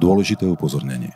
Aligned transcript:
Dôležité 0.00 0.48
upozornenie. 0.48 1.12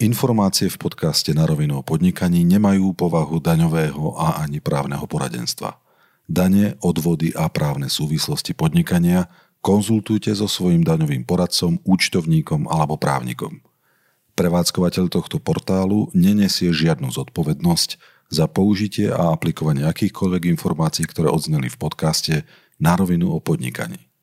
Informácie 0.00 0.72
v 0.72 0.80
podcaste 0.80 1.36
na 1.36 1.44
rovinu 1.44 1.78
o 1.78 1.86
podnikaní 1.86 2.40
nemajú 2.48 2.96
povahu 2.96 3.36
daňového 3.36 4.16
a 4.16 4.40
ani 4.40 4.64
právneho 4.64 5.04
poradenstva. 5.04 5.76
Dane, 6.24 6.80
odvody 6.80 7.36
a 7.36 7.52
právne 7.52 7.92
súvislosti 7.92 8.56
podnikania 8.56 9.28
konzultujte 9.60 10.32
so 10.32 10.48
svojím 10.48 10.88
daňovým 10.88 11.28
poradcom, 11.28 11.84
účtovníkom 11.84 12.64
alebo 12.64 12.96
právnikom. 12.96 13.60
Prevádzkovateľ 14.32 15.04
tohto 15.12 15.36
portálu 15.36 16.08
nenesie 16.16 16.72
žiadnu 16.72 17.12
zodpovednosť 17.12 18.00
za 18.32 18.48
použitie 18.48 19.12
a 19.12 19.36
aplikovanie 19.36 19.84
akýchkoľvek 19.84 20.48
informácií, 20.48 21.04
ktoré 21.04 21.28
odzneli 21.28 21.68
v 21.68 21.76
podcaste 21.76 22.48
na 22.80 22.96
rovinu 22.96 23.36
o 23.36 23.38
podnikaní. 23.38 24.13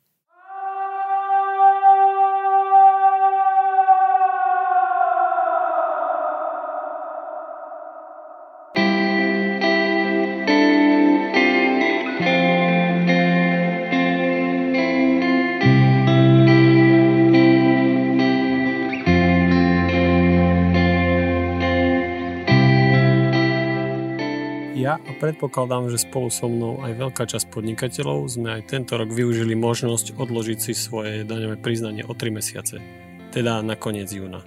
Predpokladám, 25.22 25.88
že 25.92 26.02
spolu 26.02 26.28
so 26.32 26.50
mnou 26.50 26.82
aj 26.82 26.98
veľká 26.98 27.24
časť 27.28 27.50
podnikateľov 27.54 28.26
sme 28.26 28.58
aj 28.58 28.72
tento 28.72 28.98
rok 28.98 29.10
využili 29.10 29.54
možnosť 29.54 30.18
odložiť 30.18 30.58
si 30.58 30.72
svoje 30.74 31.22
daňové 31.22 31.60
priznanie 31.60 32.02
o 32.02 32.12
3 32.16 32.34
mesiace, 32.34 32.82
teda 33.30 33.62
na 33.62 33.78
koniec 33.78 34.10
júna. 34.10 34.42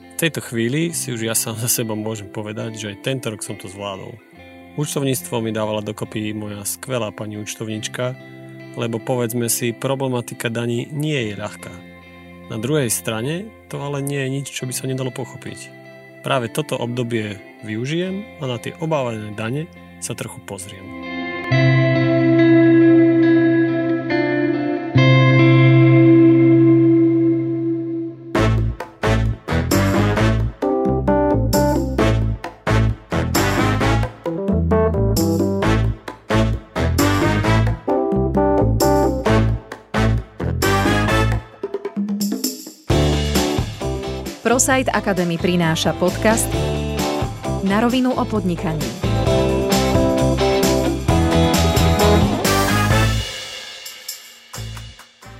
V 0.00 0.14
tejto 0.16 0.40
chvíli 0.40 0.94
si 0.94 1.10
už 1.10 1.26
ja 1.26 1.34
sám 1.34 1.58
za 1.58 1.68
seba 1.68 1.92
môžem 1.98 2.30
povedať, 2.30 2.78
že 2.78 2.86
aj 2.94 3.02
tento 3.02 3.28
rok 3.28 3.42
som 3.42 3.58
to 3.58 3.66
zvládol. 3.68 4.14
Účtovníctvo 4.78 5.44
mi 5.44 5.52
dávala 5.52 5.84
dokopy 5.84 6.32
moja 6.32 6.64
skvelá 6.64 7.12
pani 7.12 7.36
účtovnička, 7.36 8.16
lebo 8.78 8.96
povedzme 9.02 9.50
si, 9.52 9.76
problematika 9.76 10.48
daní 10.48 10.88
nie 10.88 11.28
je 11.28 11.34
ľahká. 11.36 11.74
Na 12.48 12.56
druhej 12.56 12.88
strane 12.88 13.52
to 13.68 13.82
ale 13.82 14.00
nie 14.00 14.16
je 14.22 14.28
nič, 14.28 14.46
čo 14.48 14.64
by 14.64 14.72
sa 14.72 14.88
nedalo 14.88 15.12
pochopiť. 15.12 15.81
Práve 16.22 16.46
toto 16.54 16.78
obdobie 16.78 17.34
využijem 17.66 18.38
a 18.38 18.46
na 18.46 18.56
tie 18.62 18.78
obávané 18.78 19.34
dane 19.34 19.66
sa 19.98 20.14
trochu 20.14 20.38
pozriem. 20.46 21.01
ProSite 44.42 44.90
Academy 44.90 45.38
prináša 45.38 45.94
podcast 46.02 46.50
Na 47.62 47.78
rovinu 47.78 48.10
o 48.10 48.26
podnikaní. 48.26 48.82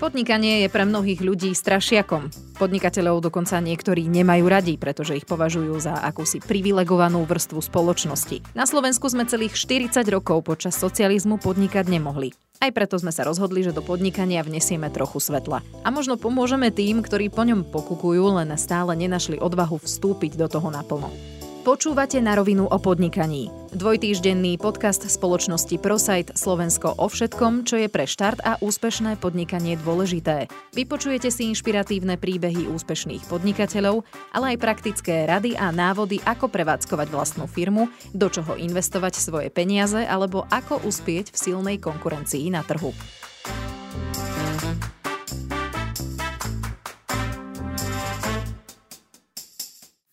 Podnikanie 0.03 0.67
je 0.67 0.69
pre 0.69 0.83
mnohých 0.83 1.23
ľudí 1.23 1.55
strašiakom. 1.55 2.27
Podnikateľov 2.59 3.23
dokonca 3.23 3.63
niektorí 3.63 4.11
nemajú 4.11 4.51
radi, 4.51 4.75
pretože 4.75 5.15
ich 5.15 5.23
považujú 5.23 5.79
za 5.79 5.95
akúsi 5.95 6.43
privilegovanú 6.43 7.23
vrstvu 7.23 7.63
spoločnosti. 7.63 8.43
Na 8.51 8.67
Slovensku 8.67 9.07
sme 9.07 9.31
celých 9.31 9.55
40 9.55 10.03
rokov 10.11 10.43
počas 10.43 10.75
socializmu 10.75 11.39
podnikať 11.39 11.87
nemohli. 11.87 12.35
Aj 12.59 12.75
preto 12.75 12.99
sme 12.99 13.15
sa 13.15 13.23
rozhodli, 13.23 13.63
že 13.63 13.71
do 13.71 13.79
podnikania 13.79 14.43
vnesieme 14.43 14.91
trochu 14.91 15.23
svetla. 15.23 15.63
A 15.87 15.89
možno 15.95 16.19
pomôžeme 16.19 16.75
tým, 16.75 16.99
ktorí 16.99 17.31
po 17.31 17.47
ňom 17.47 17.63
pokukujú, 17.71 18.43
len 18.43 18.51
stále 18.59 18.99
nenašli 18.99 19.39
odvahu 19.39 19.79
vstúpiť 19.79 20.35
do 20.35 20.51
toho 20.51 20.67
naplno. 20.75 21.15
Počúvate 21.63 22.19
na 22.19 22.35
rovinu 22.35 22.67
o 22.67 22.75
podnikaní. 22.75 23.47
Dvojtýždenný 23.71 24.59
podcast 24.59 25.07
spoločnosti 25.07 25.79
ProSite 25.79 26.35
Slovensko 26.35 26.99
o 26.99 27.07
všetkom, 27.07 27.63
čo 27.63 27.79
je 27.79 27.87
pre 27.87 28.03
štart 28.03 28.43
a 28.43 28.59
úspešné 28.59 29.23
podnikanie 29.23 29.79
dôležité. 29.79 30.51
Vypočujete 30.75 31.31
si 31.31 31.47
inšpiratívne 31.55 32.19
príbehy 32.19 32.67
úspešných 32.67 33.31
podnikateľov, 33.31 34.03
ale 34.35 34.59
aj 34.59 34.59
praktické 34.59 35.23
rady 35.23 35.55
a 35.55 35.71
návody, 35.71 36.19
ako 36.27 36.51
prevádzkovať 36.51 37.07
vlastnú 37.15 37.47
firmu, 37.47 37.87
do 38.11 38.27
čoho 38.27 38.59
investovať 38.59 39.23
svoje 39.23 39.47
peniaze 39.47 40.03
alebo 40.03 40.43
ako 40.51 40.83
uspieť 40.83 41.31
v 41.31 41.39
silnej 41.39 41.79
konkurencii 41.79 42.51
na 42.51 42.67
trhu. 42.67 42.91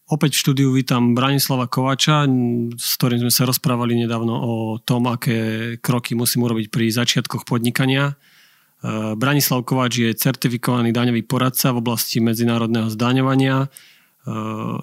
Opäť 0.09 0.34
v 0.34 0.42
štúdiu 0.42 0.70
vítam 0.74 1.14
Branislava 1.14 1.70
Kovača, 1.70 2.25
s 2.74 2.97
ktorým 2.97 3.22
sme 3.22 3.30
sa 3.30 3.46
rozprávali 3.46 3.94
nedávno 3.94 4.34
o 4.34 4.53
tom, 4.81 5.06
aké 5.06 5.78
kroky 5.86 6.18
musím 6.18 6.50
urobiť 6.50 6.74
pri 6.74 6.90
začiatkoch 6.90 7.46
podnikania. 7.46 8.09
E, 8.09 8.14
Branislav 9.14 9.62
Kovač 9.70 10.02
je 10.02 10.18
certifikovaný 10.18 10.90
daňový 10.97 11.22
poradca 11.30 11.70
v 11.70 11.86
oblasti 11.86 12.18
medzinárodného 12.25 12.90
zdaňovania, 12.90 13.58
e, 13.62 13.68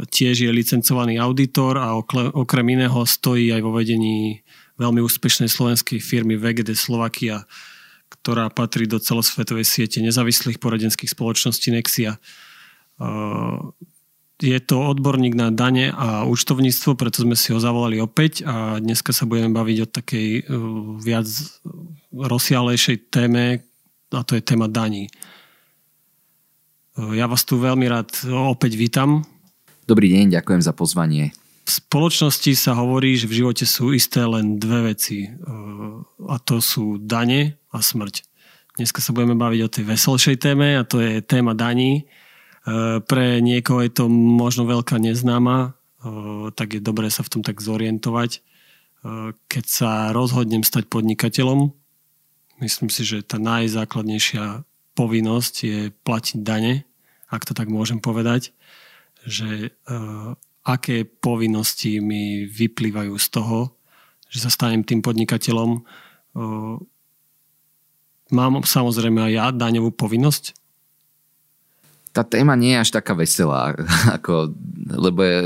tiež 0.06 0.47
je 0.47 0.50
licencovaný 0.54 1.19
auditor 1.19 1.75
a 1.75 1.98
okrem 2.31 2.78
iného 2.78 3.03
stojí 3.03 3.50
aj 3.50 3.66
vo 3.66 3.75
vedení 3.75 4.47
veľmi 4.78 5.03
úspešnej 5.03 5.50
slovenskej 5.50 5.98
firmy 5.98 6.38
VGD 6.38 6.78
Slovakia, 6.78 7.50
ktorá 8.14 8.47
patrí 8.47 8.87
do 8.87 9.03
celosvetovej 9.03 9.66
siete 9.66 9.98
nezávislých 9.98 10.62
poradenských 10.62 11.10
spoločností 11.10 11.75
Nexia 11.75 12.14
e, 12.14 12.20
je 14.36 14.58
to 14.60 14.76
odborník 14.76 15.32
na 15.32 15.48
dane 15.48 15.88
a 15.88 16.28
účtovníctvo, 16.28 16.92
preto 16.92 17.24
sme 17.24 17.32
si 17.32 17.56
ho 17.56 17.58
zavolali 17.60 17.97
opäť 17.97 18.44
a 18.44 18.76
dneska 18.76 19.16
sa 19.16 19.24
budeme 19.24 19.56
baviť 19.56 19.76
o 19.80 19.88
takej 19.88 20.28
uh, 20.28 20.41
viac 21.00 21.24
rozsiahlejšej 22.12 23.08
téme 23.08 23.64
a 24.12 24.20
to 24.20 24.36
je 24.36 24.44
téma 24.44 24.69
daní. 24.69 25.08
Uh, 27.00 27.16
ja 27.16 27.25
vás 27.25 27.48
tu 27.48 27.56
veľmi 27.56 27.88
rád 27.88 28.12
opäť 28.28 28.76
vítam. 28.76 29.25
Dobrý 29.88 30.12
deň, 30.12 30.36
ďakujem 30.36 30.60
za 30.60 30.76
pozvanie. 30.76 31.32
V 31.66 31.70
spoločnosti 31.72 32.52
sa 32.54 32.76
hovorí, 32.76 33.16
že 33.16 33.26
v 33.26 33.42
živote 33.42 33.64
sú 33.64 33.91
isté 33.96 34.20
len 34.22 34.60
dve 34.60 34.92
veci 34.92 35.32
uh, 35.32 36.04
a 36.28 36.36
to 36.44 36.60
sú 36.60 37.00
dane 37.00 37.56
a 37.72 37.80
smrť. 37.80 38.20
Dneska 38.76 39.00
sa 39.00 39.16
budeme 39.16 39.32
baviť 39.32 39.60
o 39.64 39.72
tej 39.72 39.84
veselšej 39.88 40.36
téme 40.36 40.76
a 40.76 40.84
to 40.84 41.00
je 41.00 41.25
téma 41.25 41.56
daní 41.56 42.04
pre 43.06 43.38
niekoho 43.38 43.78
je 43.87 43.93
to 43.94 44.10
možno 44.10 44.66
veľká 44.66 44.99
neznáma, 44.99 45.78
eh, 46.03 46.50
tak 46.50 46.75
je 46.75 46.81
dobré 46.82 47.06
sa 47.15 47.22
v 47.22 47.38
tom 47.38 47.43
tak 47.47 47.62
zorientovať. 47.62 48.43
Eh, 48.43 49.31
keď 49.47 49.65
sa 49.65 49.91
rozhodnem 50.10 50.66
stať 50.66 50.91
podnikateľom, 50.91 51.71
myslím 52.59 52.91
si, 52.91 53.06
že 53.06 53.22
tá 53.22 53.38
najzákladnejšia 53.38 54.66
povinnosť 54.99 55.55
je 55.62 55.78
platiť 56.03 56.43
dane, 56.43 56.82
ak 57.31 57.47
to 57.47 57.55
tak 57.55 57.71
môžem 57.71 58.00
povedať, 58.00 58.55
že 59.26 59.75
aké 60.62 61.03
povinnosti 61.05 61.99
mi 61.99 62.47
vyplývajú 62.47 63.12
z 63.19 63.26
toho, 63.28 63.76
že 64.31 64.47
sa 64.47 64.49
stanem 64.49 64.87
tým 64.87 65.03
podnikateľom. 65.03 65.82
Mám 68.31 68.52
samozrejme 68.62 69.20
aj 69.26 69.32
ja 69.35 69.46
daňovú 69.50 69.93
povinnosť, 69.93 70.55
tá 72.16 72.24
téma 72.24 72.56
nie 72.56 72.72
je 72.72 72.88
až 72.88 72.90
taká 72.96 73.12
veselá, 73.12 73.76
ako, 74.16 74.56
lebo 74.88 75.20
je, 75.20 75.36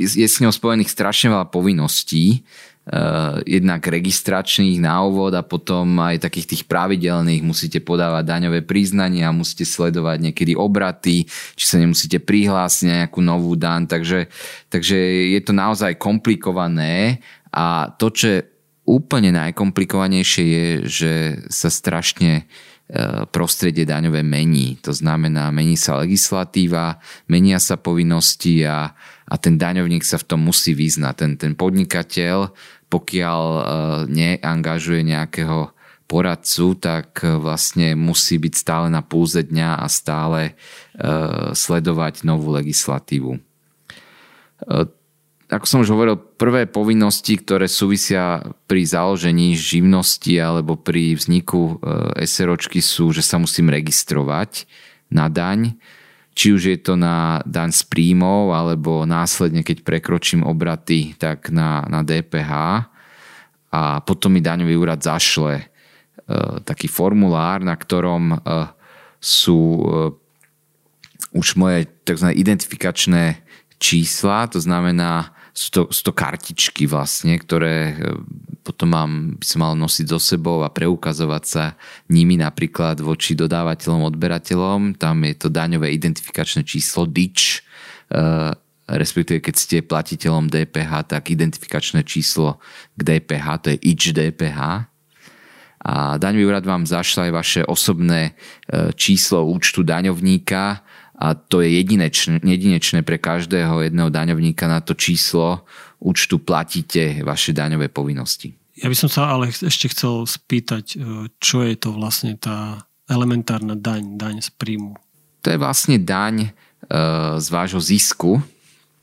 je 0.00 0.24
s 0.24 0.40
ňou 0.40 0.48
spojených 0.48 0.88
strašne 0.88 1.28
veľa 1.28 1.52
povinností, 1.52 2.40
uh, 2.88 3.44
jednak 3.44 3.84
registračných 3.84 4.80
na 4.80 5.04
úvod 5.04 5.36
a 5.36 5.44
potom 5.44 5.84
aj 6.00 6.24
takých 6.24 6.56
tých 6.56 6.62
pravidelných. 6.64 7.44
Musíte 7.44 7.84
podávať 7.84 8.24
daňové 8.24 8.64
priznania, 8.64 9.28
musíte 9.28 9.68
sledovať 9.68 10.32
niekedy 10.32 10.56
obraty, 10.56 11.28
či 11.28 11.64
sa 11.68 11.76
nemusíte 11.76 12.16
prihlásiť 12.24 13.04
nejakú 13.04 13.20
novú 13.20 13.52
dan, 13.52 13.84
takže, 13.84 14.32
takže 14.72 14.96
je 15.36 15.40
to 15.44 15.52
naozaj 15.52 15.92
komplikované 16.00 17.20
a 17.52 17.92
to, 18.00 18.08
čo 18.08 18.26
je 18.32 18.40
úplne 18.86 19.34
najkomplikovanejšie 19.34 20.44
je, 20.46 20.68
že 20.86 21.12
sa 21.50 21.68
strašne 21.68 22.46
uh, 22.46 22.75
prostredie 23.34 23.82
daňové 23.82 24.22
mení. 24.22 24.78
To 24.86 24.94
znamená, 24.94 25.50
mení 25.50 25.74
sa 25.74 25.98
legislatíva, 25.98 27.02
menia 27.26 27.58
sa 27.58 27.74
povinnosti 27.74 28.62
a, 28.62 28.94
a 29.26 29.34
ten 29.42 29.58
daňovník 29.58 30.06
sa 30.06 30.22
v 30.22 30.26
tom 30.30 30.46
musí 30.46 30.70
vyznať. 30.70 31.14
Ten, 31.18 31.32
ten 31.34 31.52
podnikateľ, 31.58 32.54
pokiaľ 32.86 33.42
uh, 33.42 33.62
neangažuje 34.06 35.02
nejakého 35.02 35.74
poradcu, 36.06 36.78
tak 36.78 37.26
vlastne 37.26 37.98
musí 37.98 38.38
byť 38.38 38.54
stále 38.54 38.86
na 38.86 39.02
púze 39.02 39.42
dňa 39.42 39.82
a 39.82 39.86
stále 39.90 40.54
sledovať 41.50 42.22
novú 42.22 42.54
legislatívu 42.54 43.42
ako 45.46 45.66
som 45.66 45.78
už 45.86 45.94
hovoril, 45.94 46.18
prvé 46.18 46.66
povinnosti, 46.66 47.38
ktoré 47.38 47.70
súvisia 47.70 48.42
pri 48.66 48.82
založení 48.82 49.54
živnosti 49.54 50.34
alebo 50.42 50.74
pri 50.74 51.14
vzniku 51.14 51.78
e, 51.78 52.26
SROčky 52.26 52.82
sú, 52.82 53.14
že 53.14 53.22
sa 53.22 53.38
musím 53.38 53.70
registrovať 53.70 54.66
na 55.06 55.30
daň. 55.30 55.78
Či 56.34 56.46
už 56.50 56.62
je 56.66 56.78
to 56.82 56.98
na 56.98 57.46
daň 57.46 57.70
z 57.70 57.86
príjmov, 57.86 58.52
alebo 58.52 59.06
následne, 59.06 59.62
keď 59.62 59.86
prekročím 59.86 60.42
obraty, 60.42 61.14
tak 61.14 61.54
na, 61.54 61.86
na 61.86 62.02
DPH. 62.02 62.52
A 63.70 64.02
potom 64.02 64.34
mi 64.34 64.42
daňový 64.42 64.74
úrad 64.74 64.98
zašle 64.98 65.62
e, 65.62 65.64
taký 66.66 66.90
formulár, 66.90 67.62
na 67.62 67.78
ktorom 67.78 68.34
e, 68.34 68.36
sú 69.22 69.80
už 71.32 71.56
moje 71.58 71.88
tzv. 72.04 72.32
identifikačné 72.34 73.40
čísla, 73.76 74.48
to 74.48 74.60
znamená 74.60 75.35
sú 75.56 75.68
to, 75.72 75.82
sú 75.88 76.02
to 76.04 76.12
kartičky 76.12 76.84
vlastne, 76.84 77.40
ktoré 77.40 77.96
e, 77.96 78.12
potom 78.60 78.92
mám, 78.92 79.12
by 79.40 79.46
som 79.48 79.64
mal 79.64 79.72
nosiť 79.72 80.06
so 80.12 80.20
sebou 80.20 80.60
a 80.60 80.68
preukazovať 80.68 81.44
sa 81.48 81.64
nimi 82.12 82.36
napríklad 82.36 83.00
voči 83.00 83.32
dodávateľom, 83.32 84.04
odberateľom. 84.12 85.00
Tam 85.00 85.16
je 85.24 85.32
to 85.32 85.48
daňové 85.48 85.96
identifikačné 85.96 86.60
číslo 86.60 87.08
DIČ, 87.08 87.40
e, 87.40 87.58
respektíve 88.84 89.40
keď 89.40 89.54
ste 89.56 89.76
platiteľom 89.80 90.52
DPH, 90.52 91.16
tak 91.16 91.32
identifikačné 91.32 92.04
číslo 92.04 92.60
k 92.92 93.00
DPH, 93.16 93.46
to 93.64 93.66
je 93.72 93.78
IČ 93.80 94.12
DPH. 94.12 94.60
A 95.86 96.18
daňový 96.20 96.44
úrad 96.52 96.68
vám 96.68 96.84
zašla 96.84 97.30
aj 97.30 97.32
vaše 97.32 97.60
osobné 97.64 98.36
e, 98.68 98.92
číslo 98.92 99.48
účtu 99.48 99.80
daňovníka, 99.80 100.84
a 101.16 101.32
to 101.32 101.64
je 101.64 101.80
jedinečné, 101.80 102.44
jedinečné 102.44 103.00
pre 103.00 103.16
každého 103.16 103.88
jedného 103.88 104.12
daňovníka 104.12 104.68
na 104.68 104.84
to 104.84 104.92
číslo 104.92 105.64
účtu 105.96 106.36
platíte 106.36 107.24
vaše 107.24 107.56
daňové 107.56 107.88
povinnosti. 107.88 108.52
Ja 108.76 108.92
by 108.92 108.96
som 108.96 109.08
sa 109.08 109.32
ale 109.32 109.48
ešte 109.48 109.88
chcel 109.88 110.28
spýtať, 110.28 110.84
e, 110.92 110.96
čo 111.40 111.64
je 111.64 111.74
to 111.80 111.96
vlastne 111.96 112.36
tá 112.36 112.84
elementárna 113.08 113.72
daň, 113.72 114.20
daň 114.20 114.44
z 114.44 114.52
príjmu? 114.52 115.00
To 115.40 115.48
je 115.48 115.56
vlastne 115.56 115.96
daň 115.96 116.34
e, 116.44 116.48
z 117.40 117.46
vášho 117.48 117.80
zisku, 117.80 118.36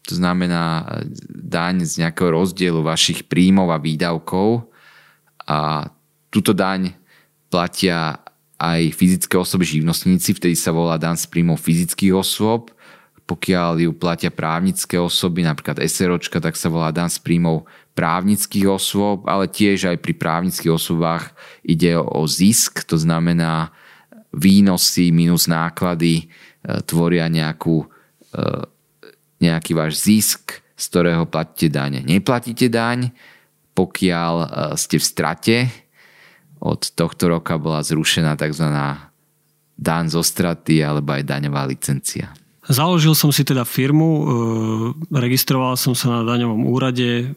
to 0.06 0.14
znamená 0.14 0.86
e, 0.86 1.10
daň 1.34 1.82
z 1.90 2.06
nejakého 2.06 2.30
rozdielu 2.30 2.86
vašich 2.86 3.26
príjmov 3.26 3.74
a 3.74 3.82
výdavkov 3.82 4.70
a 5.50 5.90
túto 6.30 6.54
daň 6.54 6.94
platia 7.50 8.22
aj 8.60 8.94
fyzické 8.96 9.36
osoby 9.36 9.66
živnostníci, 9.66 10.38
vtedy 10.38 10.56
sa 10.56 10.72
volá 10.72 10.96
dan 11.02 11.18
z 11.18 11.28
príjmov 11.28 11.60
fyzických 11.60 12.14
osôb. 12.14 12.72
Pokiaľ 13.24 13.88
ju 13.88 13.92
platia 13.96 14.28
právnické 14.30 15.00
osoby, 15.00 15.48
napríklad 15.48 15.80
SROčka, 15.80 16.44
tak 16.44 16.60
sa 16.60 16.68
volá 16.68 16.92
dan 16.92 17.08
z 17.08 17.24
príjmov 17.24 17.64
právnických 17.96 18.68
osôb, 18.68 19.24
ale 19.30 19.48
tiež 19.48 19.94
aj 19.94 19.98
pri 20.02 20.14
právnických 20.18 20.74
osobách 20.74 21.32
ide 21.64 21.96
o 21.96 22.26
zisk, 22.28 22.84
to 22.84 23.00
znamená 23.00 23.72
výnosy 24.34 25.14
minus 25.14 25.46
náklady 25.46 26.26
e, 26.26 26.84
tvoria 26.90 27.30
nejakú, 27.30 27.86
e, 28.34 28.46
nejaký 29.40 29.72
váš 29.78 30.02
zisk, 30.04 30.60
z 30.74 30.84
ktorého 30.90 31.30
platíte 31.30 31.70
daň. 31.70 32.02
Neplatíte 32.02 32.68
daň, 32.68 33.14
pokiaľ 33.78 34.34
e, 34.42 34.48
ste 34.74 34.98
v 34.98 35.06
strate, 35.06 35.56
od 36.64 36.82
tohto 36.96 37.28
roka 37.28 37.60
bola 37.60 37.84
zrušená 37.84 38.40
tzv. 38.40 38.72
daň 39.76 40.04
zo 40.08 40.24
straty 40.24 40.80
alebo 40.80 41.12
aj 41.12 41.28
daňová 41.28 41.68
licencia. 41.68 42.32
Založil 42.64 43.12
som 43.12 43.28
si 43.36 43.44
teda 43.44 43.68
firmu, 43.68 44.08
e, 44.08 44.24
registroval 45.12 45.76
som 45.76 45.92
sa 45.92 46.08
na 46.16 46.22
daňovom 46.24 46.64
úrade, 46.64 47.36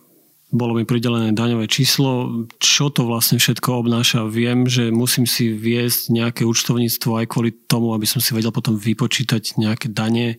bolo 0.55 0.79
mi 0.79 0.87
pridelené 0.87 1.35
daňové 1.35 1.67
číslo. 1.67 2.47
Čo 2.63 2.95
to 2.95 3.03
vlastne 3.03 3.43
všetko 3.43 3.83
obnáša? 3.83 4.31
Viem, 4.31 4.71
že 4.71 4.95
musím 4.95 5.27
si 5.27 5.51
viesť 5.51 6.15
nejaké 6.15 6.43
účtovníctvo 6.47 7.19
aj 7.19 7.27
kvôli 7.27 7.51
tomu, 7.67 7.91
aby 7.91 8.07
som 8.07 8.23
si 8.23 8.31
vedel 8.31 8.55
potom 8.55 8.79
vypočítať 8.79 9.59
nejaké 9.59 9.91
dane. 9.91 10.39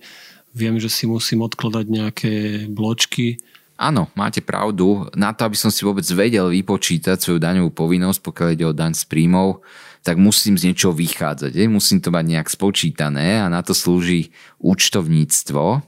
Viem, 0.56 0.80
že 0.80 0.88
si 0.88 1.12
musím 1.12 1.44
odkladať 1.44 1.86
nejaké 1.92 2.34
bločky. 2.72 3.44
Áno, 3.78 4.10
máte 4.18 4.42
pravdu. 4.42 5.06
Na 5.14 5.38
to, 5.38 5.46
aby 5.46 5.54
som 5.54 5.70
si 5.70 5.86
vôbec 5.86 6.04
vedel 6.10 6.50
vypočítať 6.50 7.22
svoju 7.22 7.38
daňovú 7.38 7.70
povinnosť, 7.70 8.20
pokiaľ 8.26 8.48
ide 8.58 8.66
o 8.66 8.74
daň 8.74 8.98
z 8.98 9.06
príjmov, 9.06 9.62
tak 10.02 10.18
musím 10.18 10.58
z 10.58 10.74
niečoho 10.74 10.98
vychádzať. 10.98 11.54
Je? 11.54 11.70
Musím 11.70 12.02
to 12.02 12.10
mať 12.10 12.26
nejak 12.26 12.50
spočítané 12.50 13.38
a 13.38 13.46
na 13.54 13.62
to 13.62 13.78
slúži 13.78 14.34
účtovníctvo. 14.58 15.86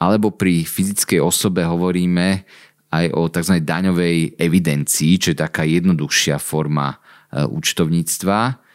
Alebo 0.00 0.32
pri 0.32 0.64
fyzickej 0.64 1.20
osobe 1.20 1.68
hovoríme 1.68 2.48
aj 2.88 3.06
o 3.12 3.28
tzv. 3.28 3.60
daňovej 3.60 4.40
evidencii, 4.40 5.20
čo 5.20 5.36
je 5.36 5.42
taká 5.44 5.68
jednoduchšia 5.68 6.40
forma 6.40 6.96
e, 6.96 7.44
účtovníctva 7.44 8.67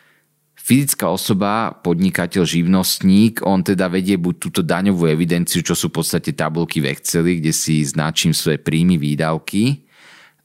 fyzická 0.64 1.12
osoba, 1.12 1.76
podnikateľ, 1.84 2.48
živnostník, 2.48 3.44
on 3.44 3.60
teda 3.60 3.92
vedie 3.92 4.16
buď 4.16 4.36
túto 4.40 4.62
daňovú 4.64 5.12
evidenciu, 5.12 5.60
čo 5.60 5.76
sú 5.76 5.92
v 5.92 6.00
podstate 6.00 6.32
tabulky 6.32 6.80
v 6.80 6.96
Exceli, 6.96 7.44
kde 7.44 7.52
si 7.52 7.84
značím 7.84 8.32
svoje 8.32 8.64
príjmy, 8.64 8.96
výdavky, 8.96 9.84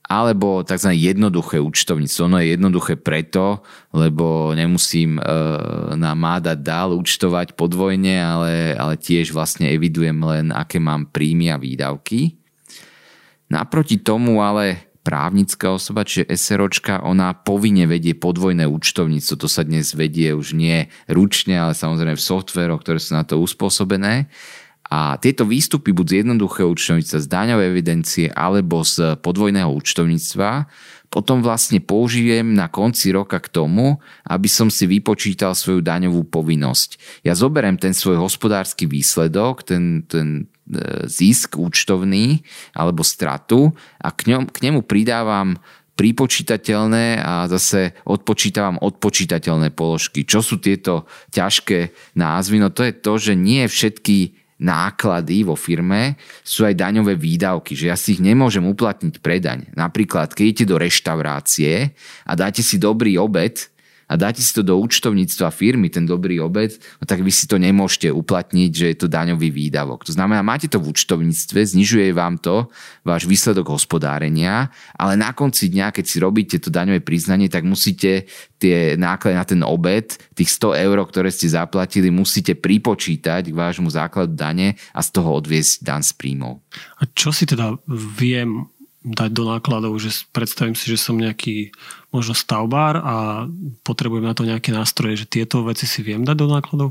alebo 0.09 0.65
tzv. 0.65 0.91
jednoduché 0.91 1.61
účtovníctvo. 1.61 2.21
Ono 2.27 2.37
je 2.41 2.57
jednoduché 2.57 2.99
preto, 2.99 3.63
lebo 3.95 4.51
nemusím 4.57 5.15
e, 5.15 5.23
na 5.95 6.17
máda 6.17 6.57
dál 6.57 6.97
účtovať 6.97 7.55
podvojne, 7.55 8.19
ale, 8.19 8.73
ale 8.75 8.99
tiež 8.99 9.31
vlastne 9.31 9.71
evidujem 9.71 10.17
len, 10.19 10.51
aké 10.51 10.81
mám 10.81 11.07
príjmy 11.07 11.53
a 11.53 11.61
výdavky. 11.61 12.35
Naproti 13.53 14.01
tomu 14.01 14.41
ale 14.41 14.88
právnická 15.01 15.73
osoba, 15.73 16.03
čiže 16.03 16.29
SROčka, 16.29 17.01
ona 17.01 17.33
povinne 17.33 17.87
vedie 17.87 18.13
podvojné 18.13 18.67
účtovníctvo. 18.67 19.35
To 19.39 19.47
sa 19.47 19.63
dnes 19.63 19.95
vedie 19.95 20.35
už 20.35 20.53
nie 20.53 20.91
ručne, 21.07 21.55
ale 21.57 21.73
samozrejme 21.73 22.19
v 22.19 22.27
softveroch, 22.27 22.83
ktoré 22.83 22.99
sú 22.99 23.15
na 23.15 23.23
to 23.23 23.39
uspôsobené. 23.39 24.27
A 24.89 25.21
tieto 25.21 25.45
výstupy 25.45 25.93
buď 25.93 26.05
z 26.09 26.15
jednoduchého 26.25 26.73
účtovníctva, 26.73 27.21
z 27.21 27.29
daňovej 27.29 27.67
evidencie 27.69 28.25
alebo 28.33 28.81
z 28.81 29.21
podvojného 29.21 29.69
účtovníctva 29.69 30.65
potom 31.09 31.41
vlastne 31.41 31.81
použijem 31.81 32.53
na 32.53 32.69
konci 32.69 33.09
roka 33.09 33.41
k 33.41 33.49
tomu, 33.49 33.97
aby 34.29 34.45
som 34.45 34.69
si 34.69 34.85
vypočítal 34.85 35.57
svoju 35.57 35.81
daňovú 35.81 36.29
povinnosť. 36.29 37.21
Ja 37.25 37.33
zoberiem 37.33 37.81
ten 37.81 37.97
svoj 37.97 38.21
hospodársky 38.21 38.85
výsledok, 38.85 39.65
ten, 39.65 40.05
ten 40.05 40.45
zisk 41.09 41.57
účtovný 41.57 42.45
alebo 42.77 43.01
stratu 43.01 43.73
a 43.97 44.13
k, 44.13 44.33
ňom, 44.33 44.49
k 44.49 44.69
nemu 44.69 44.85
pridávam 44.85 45.57
pripočítateľné 45.99 47.19
a 47.19 47.49
zase 47.51 47.91
odpočítavam 48.07 48.79
odpočítateľné 48.79 49.75
položky. 49.75 50.23
Čo 50.23 50.39
sú 50.39 50.55
tieto 50.63 51.09
ťažké 51.35 51.91
názvy? 52.15 52.55
No 52.63 52.71
to 52.71 52.87
je 52.87 52.93
to, 52.95 53.13
že 53.19 53.33
nie 53.35 53.67
všetky 53.67 54.39
náklady 54.59 55.47
vo 55.47 55.55
firme 55.55 56.19
sú 56.43 56.67
aj 56.67 56.75
daňové 56.75 57.15
výdavky, 57.15 57.75
že 57.75 57.91
ja 57.91 57.95
si 57.95 58.19
ich 58.19 58.21
nemôžem 58.23 58.63
uplatniť 58.63 59.23
pre 59.23 59.39
daň. 59.39 59.71
Napríklad, 59.71 60.35
keď 60.35 60.43
idete 60.43 60.65
do 60.67 60.75
reštaurácie 60.75 61.95
a 62.27 62.31
dáte 62.35 62.59
si 62.59 62.75
dobrý 62.75 63.15
obed, 63.15 63.71
a 64.09 64.17
dáte 64.17 64.41
si 64.41 64.49
to 64.49 64.65
do 64.65 64.73
účtovníctva 64.81 65.53
firmy, 65.53 65.93
ten 65.93 66.09
dobrý 66.09 66.41
obed, 66.41 66.81
no 66.97 67.05
tak 67.05 67.21
vy 67.21 67.29
si 67.29 67.45
to 67.45 67.61
nemôžete 67.61 68.09
uplatniť, 68.09 68.71
že 68.73 68.85
je 68.89 68.97
to 68.97 69.07
daňový 69.07 69.53
výdavok. 69.53 70.01
To 70.09 70.11
znamená, 70.17 70.41
máte 70.41 70.65
to 70.65 70.81
v 70.81 70.89
účtovníctve, 70.89 71.61
znižuje 71.61 72.09
vám 72.17 72.41
to 72.41 72.73
váš 73.05 73.29
výsledok 73.29 73.69
hospodárenia, 73.69 74.73
ale 74.97 75.13
na 75.13 75.29
konci 75.37 75.69
dňa, 75.69 75.93
keď 75.93 76.05
si 76.09 76.17
robíte 76.17 76.57
to 76.57 76.73
daňové 76.73 77.05
priznanie, 77.05 77.45
tak 77.45 77.69
musíte 77.69 78.25
tie 78.57 78.97
náklady 78.97 79.35
na 79.37 79.45
ten 79.45 79.61
obed, 79.61 80.17
tých 80.33 80.49
100 80.57 80.89
eur, 80.89 80.97
ktoré 81.05 81.29
ste 81.29 81.45
zaplatili, 81.45 82.09
musíte 82.09 82.57
pripočítať 82.57 83.53
k 83.53 83.55
vášmu 83.55 83.93
základu 83.93 84.33
dane 84.33 84.75
a 84.91 84.99
z 85.05 85.09
toho 85.13 85.37
odviesť 85.37 85.85
dan 85.85 86.01
z 86.01 86.17
príjmov. 86.17 86.65
A 86.97 87.07
čo 87.13 87.29
si 87.29 87.45
teda 87.45 87.77
viem 87.87 88.67
dať 88.99 89.29
do 89.31 89.47
nákladov, 89.47 89.95
že 89.95 90.27
predstavím 90.35 90.75
si, 90.75 90.91
že 90.91 90.99
som 90.99 91.15
nejaký 91.15 91.71
možno 92.11 92.35
stavbár 92.35 92.99
a 92.99 93.47
potrebujem 93.87 94.27
na 94.27 94.35
to 94.35 94.43
nejaké 94.43 94.75
nástroje, 94.75 95.23
že 95.23 95.31
tieto 95.31 95.63
veci 95.63 95.87
si 95.87 96.03
viem 96.03 96.27
dať 96.27 96.35
do 96.35 96.47
nákladov? 96.51 96.89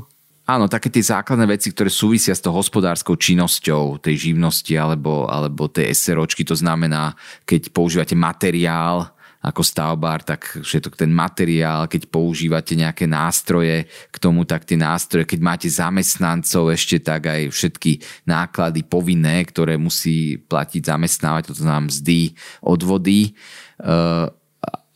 Áno, 0.49 0.65
také 0.65 0.89
tie 0.89 1.05
základné 1.05 1.45
veci, 1.45 1.69
ktoré 1.69 1.93
súvisia 1.93 2.33
s 2.33 2.41
tou 2.41 2.49
hospodárskou 2.49 3.13
činnosťou 3.13 4.01
tej 4.01 4.33
živnosti 4.33 4.73
alebo, 4.73 5.29
alebo 5.29 5.69
tej 5.69 5.93
SROčky, 5.93 6.41
to 6.41 6.57
znamená, 6.57 7.13
keď 7.45 7.69
používate 7.69 8.17
materiál, 8.17 9.13
ako 9.39 9.63
stavbár, 9.63 10.19
tak 10.27 10.59
všetok 10.59 10.99
ten 10.99 11.11
materiál, 11.15 11.87
keď 11.87 12.11
používate 12.11 12.75
nejaké 12.75 13.07
nástroje 13.07 13.87
k 14.11 14.17
tomu, 14.19 14.43
tak 14.43 14.67
tie 14.67 14.75
nástroje, 14.75 15.23
keď 15.23 15.39
máte 15.39 15.67
zamestnancov 15.71 16.75
ešte, 16.75 16.99
tak 16.99 17.31
aj 17.31 17.41
všetky 17.47 18.03
náklady 18.27 18.83
povinné, 18.83 19.47
ktoré 19.47 19.79
musí 19.79 20.35
platiť 20.43 20.91
zamestnávať, 20.91 21.43
to 21.51 21.55
znamená 21.55 21.87
mzdy, 21.87 22.35
odvody. 22.59 23.31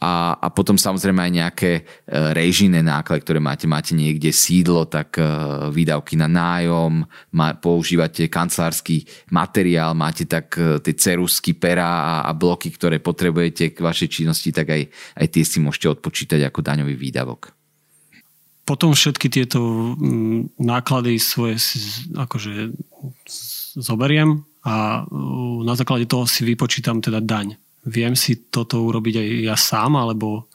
A 0.04 0.36
a 0.44 0.48
potom 0.52 0.76
samozrejme 0.76 1.24
aj 1.24 1.32
nejaké 1.32 1.72
e, 1.80 1.82
režijné 2.36 2.84
náklady, 2.84 3.24
ktoré 3.24 3.40
máte. 3.40 3.66
Máte 3.72 3.96
niekde 3.96 4.36
sídlo, 4.36 4.84
tak 4.84 5.16
e, 5.16 5.24
výdavky 5.72 6.20
na 6.20 6.28
nájom, 6.28 7.08
používate 7.64 8.28
kancelársky 8.28 9.08
materiál, 9.32 9.96
máte 9.96 10.28
tak 10.28 10.60
tie 10.84 10.94
cerusky, 11.00 11.56
pera 11.56 11.88
a, 11.88 12.14
a 12.28 12.32
bloky, 12.36 12.76
ktoré 12.76 13.00
potrebujete 13.00 13.72
k 13.72 13.80
vašej 13.80 14.10
činnosti, 14.12 14.52
tak 14.52 14.68
aj, 14.76 14.82
aj 15.24 15.28
tie 15.32 15.44
si 15.48 15.64
môžete 15.64 15.88
odpočítať 15.96 16.44
ako 16.44 16.60
daňový 16.60 17.00
výdavok. 17.00 17.56
Potom 18.64 18.96
všetky 18.96 19.28
tieto 19.28 19.60
mm, 19.96 20.60
náklady 20.60 21.20
svoje 21.20 21.60
akože 22.16 22.72
zoberiem 23.76 24.48
a 24.64 25.04
na 25.64 25.74
základe 25.76 26.08
toho 26.08 26.24
si 26.24 26.48
vypočítam 26.48 27.04
teda 27.04 27.20
daň. 27.20 27.60
Viem 27.84 28.16
si 28.16 28.48
toto 28.48 28.80
urobiť 28.84 29.16
aj 29.20 29.28
ja 29.44 29.56
sám, 29.60 30.00
alebo 30.00 30.48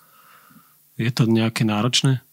je 0.96 1.12
to 1.12 1.28
nejaké 1.28 1.62
náročné? 1.68 2.24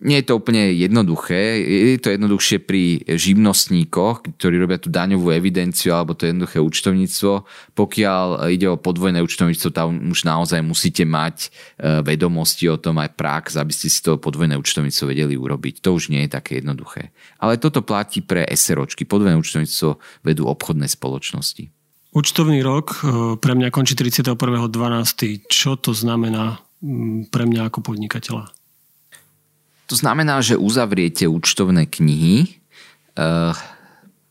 Nie 0.00 0.24
je 0.24 0.32
to 0.32 0.40
úplne 0.40 0.72
jednoduché. 0.72 1.60
Je 1.60 2.00
to 2.00 2.08
jednoduchšie 2.08 2.64
pri 2.64 3.04
živnostníkoch, 3.04 4.40
ktorí 4.40 4.56
robia 4.56 4.80
tú 4.80 4.88
daňovú 4.88 5.28
evidenciu 5.28 5.92
alebo 5.92 6.16
to 6.16 6.24
jednoduché 6.24 6.56
účtovníctvo. 6.56 7.44
Pokiaľ 7.76 8.48
ide 8.48 8.64
o 8.72 8.80
podvojné 8.80 9.20
účtovníctvo, 9.20 9.68
tam 9.76 10.08
už 10.08 10.24
naozaj 10.24 10.64
musíte 10.64 11.04
mať 11.04 11.52
vedomosti 12.00 12.64
o 12.72 12.80
tom 12.80 12.96
aj 12.96 13.12
prax, 13.12 13.60
aby 13.60 13.76
ste 13.76 13.92
si 13.92 14.00
to 14.00 14.16
podvojné 14.16 14.56
účtovníctvo 14.56 15.04
vedeli 15.12 15.36
urobiť. 15.36 15.84
To 15.84 16.00
už 16.00 16.08
nie 16.08 16.24
je 16.24 16.32
také 16.32 16.64
jednoduché. 16.64 17.12
Ale 17.36 17.60
toto 17.60 17.84
platí 17.84 18.24
pre 18.24 18.48
SROčky. 18.48 19.04
Podvojné 19.04 19.36
účtovníctvo 19.36 20.00
vedú 20.24 20.48
obchodné 20.48 20.88
spoločnosti. 20.88 21.75
Účtovný 22.16 22.64
rok 22.64 23.04
pre 23.44 23.52
mňa 23.52 23.68
končí 23.68 23.92
31.12. 23.92 24.40
Čo 25.52 25.76
to 25.76 25.92
znamená 25.92 26.64
pre 27.28 27.44
mňa 27.44 27.68
ako 27.68 27.84
podnikateľa? 27.84 28.48
To 29.92 29.94
znamená, 29.94 30.40
že 30.40 30.56
uzavriete 30.56 31.28
účtovné 31.28 31.84
knihy, 31.84 32.56
uh, 33.20 33.52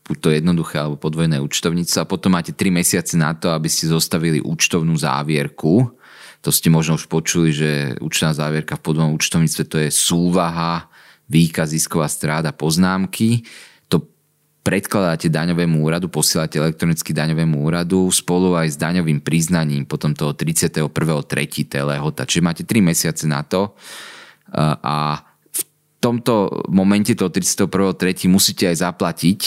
buď 0.02 0.16
to 0.18 0.28
jednoduché 0.34 0.82
alebo 0.82 0.98
podvojné 0.98 1.38
účtovníctvo 1.38 1.98
a 2.02 2.10
potom 2.10 2.34
máte 2.34 2.50
3 2.50 2.74
mesiace 2.74 3.14
na 3.14 3.38
to, 3.38 3.54
aby 3.54 3.70
ste 3.70 3.86
zostavili 3.86 4.42
účtovnú 4.42 4.98
závierku. 4.98 5.94
To 6.42 6.50
ste 6.50 6.74
možno 6.74 6.98
už 6.98 7.06
počuli, 7.06 7.54
že 7.54 7.70
účtovná 8.02 8.34
závierka 8.34 8.74
v 8.76 8.82
podvojnom 8.82 9.14
účtovníctve 9.14 9.62
to 9.70 9.76
je 9.78 9.90
súvaha, 9.94 10.90
výkaz, 11.30 11.70
zisková 11.70 12.10
stráda, 12.10 12.50
poznámky. 12.50 13.46
To 14.66 14.74
predkladáte 14.74 15.30
daňovému 15.30 15.78
úradu, 15.78 16.10
posielate 16.10 16.58
elektronicky 16.58 17.14
daňovému 17.14 17.54
úradu 17.70 18.10
spolu 18.10 18.58
aj 18.58 18.74
s 18.74 18.76
daňovým 18.82 19.22
priznaním 19.22 19.86
potom 19.86 20.10
toho 20.10 20.34
31.3. 20.34 20.90
lehota. 21.86 22.26
Čiže 22.26 22.42
máte 22.42 22.66
3 22.66 22.82
mesiace 22.82 23.30
na 23.30 23.46
to 23.46 23.78
a 24.82 25.22
tomto 26.02 26.66
momente 26.66 27.14
toho 27.14 27.30
31.3. 27.30 28.26
musíte 28.26 28.66
aj 28.66 28.90
zaplatiť 28.90 29.40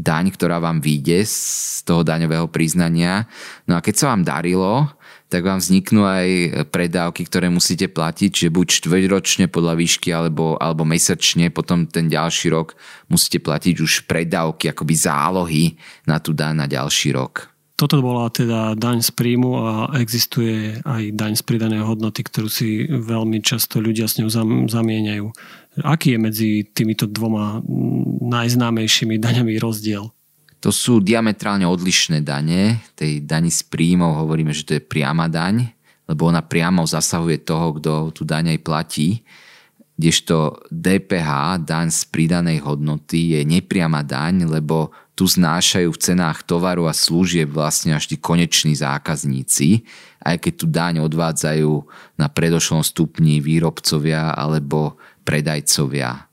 daň, 0.00 0.32
ktorá 0.32 0.56
vám 0.56 0.80
vyjde 0.80 1.20
z 1.28 1.36
toho 1.84 2.00
daňového 2.00 2.48
priznania. 2.48 3.28
No 3.68 3.76
a 3.76 3.84
keď 3.84 3.94
sa 4.00 4.16
vám 4.16 4.24
darilo, 4.24 4.88
tak 5.32 5.48
vám 5.48 5.64
vzniknú 5.64 6.04
aj 6.04 6.28
predávky, 6.68 7.24
ktoré 7.24 7.48
musíte 7.48 7.88
platiť, 7.88 8.30
že 8.36 8.48
buď 8.52 8.84
štvrťročne 8.84 9.48
podľa 9.48 9.80
výšky 9.80 10.12
alebo, 10.12 10.60
alebo 10.60 10.84
mesačne, 10.84 11.48
potom 11.48 11.88
ten 11.88 12.12
ďalší 12.12 12.52
rok 12.52 12.76
musíte 13.08 13.40
platiť 13.40 13.80
už 13.80 14.04
predávky, 14.04 14.68
akoby 14.68 14.92
zálohy 14.92 15.64
na 16.04 16.20
tú 16.20 16.36
daň 16.36 16.60
na 16.60 16.66
ďalší 16.68 17.16
rok. 17.16 17.48
Toto 17.72 17.98
bola 17.98 18.28
teda 18.30 18.78
daň 18.78 19.02
z 19.02 19.10
príjmu 19.10 19.50
a 19.58 19.70
existuje 19.98 20.78
aj 20.86 21.16
daň 21.18 21.34
z 21.34 21.42
pridanej 21.42 21.82
hodnoty, 21.82 22.22
ktorú 22.22 22.46
si 22.46 22.86
veľmi 22.86 23.42
často 23.42 23.82
ľudia 23.82 24.06
s 24.06 24.22
ňou 24.22 24.30
zamieňajú. 24.70 25.26
Aký 25.82 26.14
je 26.14 26.18
medzi 26.20 26.50
týmito 26.68 27.08
dvoma 27.08 27.64
najznámejšími 28.22 29.18
daňami 29.18 29.58
rozdiel? 29.58 30.12
To 30.62 30.70
sú 30.70 31.02
diametrálne 31.02 31.66
odlišné 31.66 32.22
dane. 32.22 32.78
Tej 32.94 33.26
dani 33.26 33.50
z 33.50 33.66
príjmov 33.66 34.14
hovoríme, 34.22 34.54
že 34.54 34.62
to 34.62 34.72
je 34.78 34.82
priama 34.82 35.26
daň, 35.26 35.74
lebo 36.06 36.30
ona 36.30 36.38
priamo 36.38 36.86
zasahuje 36.86 37.42
toho, 37.42 37.82
kto 37.82 37.92
tú 38.14 38.22
daň 38.22 38.54
aj 38.54 38.60
platí. 38.62 39.26
Kdežto 39.98 40.62
DPH, 40.70 41.62
daň 41.66 41.90
z 41.90 42.06
pridanej 42.08 42.62
hodnoty, 42.62 43.34
je 43.34 43.40
nepriama 43.42 44.06
daň, 44.06 44.46
lebo 44.46 44.94
tu 45.12 45.26
znášajú 45.28 45.92
v 45.92 46.02
cenách 46.02 46.46
tovaru 46.46 46.88
a 46.88 46.94
služieb 46.94 47.50
vlastne 47.52 47.98
až 47.98 48.08
tí 48.08 48.16
koneční 48.16 48.78
zákazníci, 48.78 49.84
aj 50.22 50.36
keď 50.40 50.52
tu 50.56 50.66
daň 50.70 50.94
odvádzajú 51.04 51.72
na 52.16 52.30
predošlom 52.30 52.86
stupni 52.86 53.42
výrobcovia 53.42 54.32
alebo 54.32 54.96
predajcovia. 55.26 56.31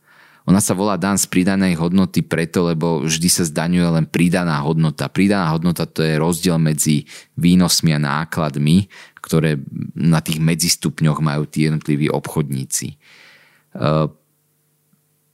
Ona 0.49 0.57
sa 0.57 0.73
volá 0.73 0.97
dan 0.97 1.13
z 1.13 1.29
pridanej 1.29 1.77
hodnoty 1.77 2.25
preto, 2.25 2.65
lebo 2.65 3.05
vždy 3.05 3.29
sa 3.29 3.45
zdaňuje 3.45 4.01
len 4.01 4.05
pridaná 4.09 4.57
hodnota. 4.65 5.05
Pridaná 5.05 5.53
hodnota 5.53 5.85
to 5.85 6.01
je 6.01 6.17
rozdiel 6.17 6.57
medzi 6.57 7.05
výnosmi 7.37 7.93
a 7.93 8.01
nákladmi, 8.01 8.89
ktoré 9.21 9.61
na 9.93 10.25
tých 10.25 10.41
medzistupňoch 10.41 11.21
majú 11.21 11.45
tí 11.45 11.69
jednotliví 11.69 12.09
obchodníci 12.09 12.97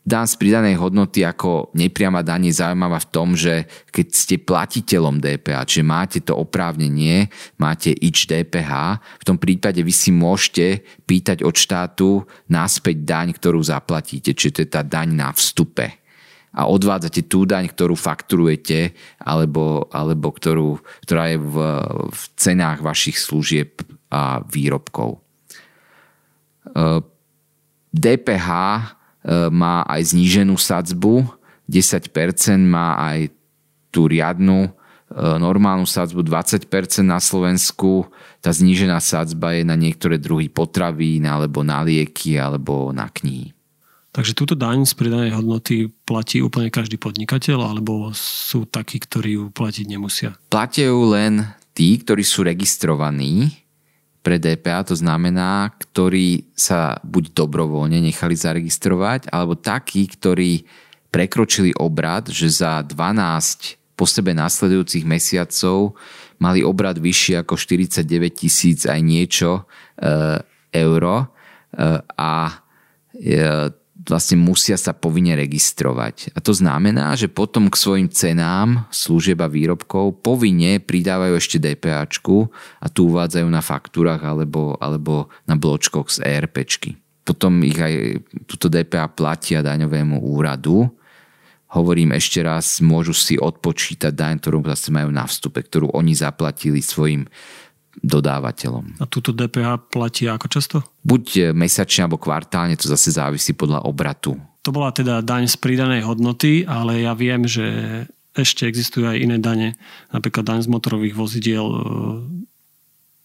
Dan 0.05 0.29
z 0.29 0.37
pridanej 0.37 0.77
hodnoty 0.77 1.25
ako 1.25 1.73
nepriama 1.73 2.21
daň 2.21 2.53
je 2.53 2.61
zaujímavá 2.61 3.01
v 3.01 3.09
tom, 3.09 3.33
že 3.33 3.65
keď 3.89 4.07
ste 4.13 4.35
platiteľom 4.37 5.17
DPH, 5.17 5.65
čiže 5.65 5.81
máte 5.81 6.21
to 6.21 6.37
oprávnenie, 6.37 7.33
máte 7.57 7.89
ič 7.89 8.29
DPH, 8.29 9.01
v 9.01 9.25
tom 9.25 9.41
prípade 9.41 9.81
vy 9.81 9.89
si 9.89 10.13
môžete 10.13 10.85
pýtať 11.09 11.41
od 11.41 11.57
štátu 11.57 12.21
naspäť 12.45 13.01
daň, 13.01 13.33
ktorú 13.33 13.57
zaplatíte, 13.65 14.37
čiže 14.37 14.53
to 14.53 14.59
je 14.61 14.69
tá 14.69 14.85
daň 14.85 15.09
na 15.17 15.33
vstupe 15.33 15.97
a 16.55 16.61
odvádzate 16.69 17.25
tú 17.25 17.49
daň, 17.49 17.67
ktorú 17.73 17.97
fakturujete 17.97 18.93
alebo, 19.25 19.89
alebo 19.89 20.29
ktorú, 20.29 20.85
ktorá 21.01 21.33
je 21.33 21.41
v, 21.41 21.55
v 22.13 22.21
cenách 22.37 22.79
vašich 22.85 23.17
služieb 23.17 23.81
a 24.13 24.39
výrobkov. 24.45 25.19
DPH 27.89 28.49
E, 28.49 28.94
má 29.49 29.81
aj 29.89 30.13
zníženú 30.13 30.53
sadzbu, 30.53 31.25
10% 31.65 32.61
má 32.61 32.93
aj 33.01 33.33
tú 33.89 34.05
riadnu 34.05 34.67
e, 34.67 34.71
normálnu 35.17 35.89
sadzbu 35.89 36.21
20% 36.21 36.67
na 37.01 37.17
Slovensku. 37.17 38.05
Tá 38.43 38.53
znížená 38.53 39.01
sadzba 39.01 39.57
je 39.57 39.65
na 39.65 39.73
niektoré 39.73 40.21
druhy 40.21 40.51
potravín 40.51 41.25
alebo 41.25 41.65
na 41.65 41.81
lieky 41.81 42.37
alebo 42.37 42.93
na 42.93 43.09
knihy. 43.09 43.55
Takže 44.15 44.31
túto 44.31 44.55
daň 44.55 44.87
z 44.87 44.95
pridanej 44.95 45.35
hodnoty 45.35 45.91
platí 46.07 46.39
úplne 46.39 46.71
každý 46.71 46.95
podnikateľ 46.95 47.75
alebo 47.75 48.15
sú 48.15 48.63
takí, 48.63 49.03
ktorí 49.03 49.35
ju 49.35 49.43
platiť 49.51 49.85
nemusia? 49.91 50.31
Platia 50.47 50.87
ju 50.87 51.11
len 51.11 51.43
tí, 51.75 51.99
ktorí 51.99 52.23
sú 52.23 52.47
registrovaní 52.47 53.64
pre 54.25 54.41
DPA, 54.41 54.81
to 54.81 54.97
znamená, 54.97 55.69
ktorí 55.77 56.49
sa 56.57 56.97
buď 57.05 57.37
dobrovoľne 57.37 58.01
nechali 58.01 58.33
zaregistrovať, 58.33 59.29
alebo 59.29 59.53
takí, 59.53 60.09
ktorí 60.09 60.65
prekročili 61.13 61.77
obrad, 61.77 62.33
že 62.33 62.49
za 62.49 62.81
12 62.81 63.77
po 63.93 64.09
sebe 64.09 64.33
nasledujúcich 64.33 65.05
mesiacov 65.05 65.93
mali 66.41 66.65
obrad 66.65 66.97
vyšší 66.97 67.45
ako 67.45 67.53
49 67.55 68.01
tisíc 68.33 68.83
aj 68.89 68.99
niečo 68.99 69.63
e, 69.95 70.41
euro 70.75 71.15
e, 71.21 71.27
a 72.03 72.33
e, 73.15 73.69
vlastne 74.05 74.37
musia 74.37 74.77
sa 74.77 74.93
povinne 74.93 75.33
registrovať. 75.33 76.33
A 76.37 76.39
to 76.39 76.53
znamená, 76.53 77.17
že 77.17 77.29
potom 77.29 77.67
k 77.67 77.75
svojim 77.75 78.07
cenám 78.09 78.85
služieb 78.93 79.41
výrobkov 79.41 80.21
povinne 80.21 80.77
pridávajú 80.79 81.33
ešte 81.37 81.57
DPA 81.57 82.05
a 82.05 82.87
tu 82.87 82.99
uvádzajú 83.09 83.47
na 83.49 83.61
faktúrach 83.65 84.21
alebo, 84.21 84.77
alebo 84.77 85.29
na 85.49 85.57
bločkoch 85.57 86.13
z 86.13 86.21
ERPčky. 86.21 86.97
Potom 87.25 87.65
ich 87.65 87.77
aj 87.81 88.21
túto 88.45 88.69
DPA 88.69 89.09
platia 89.09 89.65
daňovému 89.65 90.21
úradu. 90.21 90.93
Hovorím 91.73 92.13
ešte 92.13 92.45
raz, 92.45 92.79
môžu 92.79 93.11
si 93.11 93.35
odpočítať 93.35 94.13
daň, 94.13 94.37
ktorú 94.37 94.61
zase 94.69 94.93
majú 94.93 95.09
na 95.09 95.25
vstupe, 95.25 95.59
ktorú 95.65 95.91
oni 95.97 96.13
zaplatili 96.13 96.79
svojim 96.79 97.25
dodávateľom. 98.03 98.99
A 98.99 99.05
túto 99.07 99.31
DPH 99.31 99.91
platí 99.91 100.27
ako 100.27 100.47
často? 100.51 100.77
Buď 101.05 101.55
mesačne 101.55 102.07
alebo 102.07 102.19
kvartálne, 102.19 102.75
to 102.75 102.91
zase 102.91 103.15
závisí 103.15 103.55
podľa 103.55 103.87
obratu. 103.87 104.35
To 104.65 104.73
bola 104.73 104.89
teda 104.89 105.21
daň 105.21 105.45
z 105.45 105.55
pridanej 105.61 106.03
hodnoty, 106.03 106.65
ale 106.65 107.05
ja 107.05 107.13
viem, 107.13 107.45
že 107.45 107.65
ešte 108.35 108.67
existujú 108.67 109.07
aj 109.07 109.17
iné 109.17 109.37
dane, 109.39 109.79
napríklad 110.11 110.43
daň 110.43 110.59
z 110.65 110.69
motorových 110.69 111.15
vozidiel 111.15 111.65
e, 111.65 111.79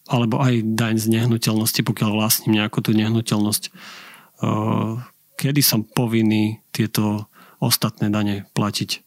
alebo 0.06 0.38
aj 0.38 0.62
daň 0.78 1.02
z 1.02 1.06
nehnuteľnosti, 1.18 1.82
pokiaľ 1.82 2.10
vlastním 2.14 2.62
nejakú 2.62 2.78
tú 2.78 2.94
nehnuteľnosť. 2.94 3.62
E, 3.66 3.70
kedy 5.34 5.60
som 5.66 5.82
povinný 5.82 6.62
tieto 6.70 7.26
ostatné 7.58 8.06
dane 8.12 8.46
platiť? 8.54 9.02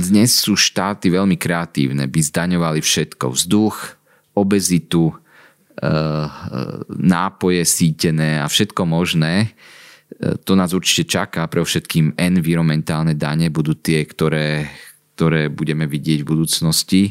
Dnes 0.00 0.32
sú 0.32 0.56
štáty 0.56 1.12
veľmi 1.12 1.36
kreatívne, 1.36 2.08
by 2.08 2.20
zdaňovali 2.24 2.80
všetko. 2.80 3.36
Vzduch, 3.36 3.99
obezitu, 4.40 5.12
e, 5.12 5.14
nápoje 6.88 7.62
sítené 7.68 8.40
a 8.40 8.48
všetko 8.48 8.82
možné. 8.88 9.52
To 10.20 10.58
nás 10.58 10.74
určite 10.74 11.06
čaká, 11.06 11.46
pre 11.46 11.62
všetkým 11.62 12.18
environmentálne 12.18 13.14
dane 13.14 13.46
budú 13.46 13.78
tie, 13.78 14.02
ktoré, 14.02 14.66
ktoré 15.14 15.46
budeme 15.46 15.86
vidieť 15.86 16.26
v 16.26 16.30
budúcnosti 16.34 17.02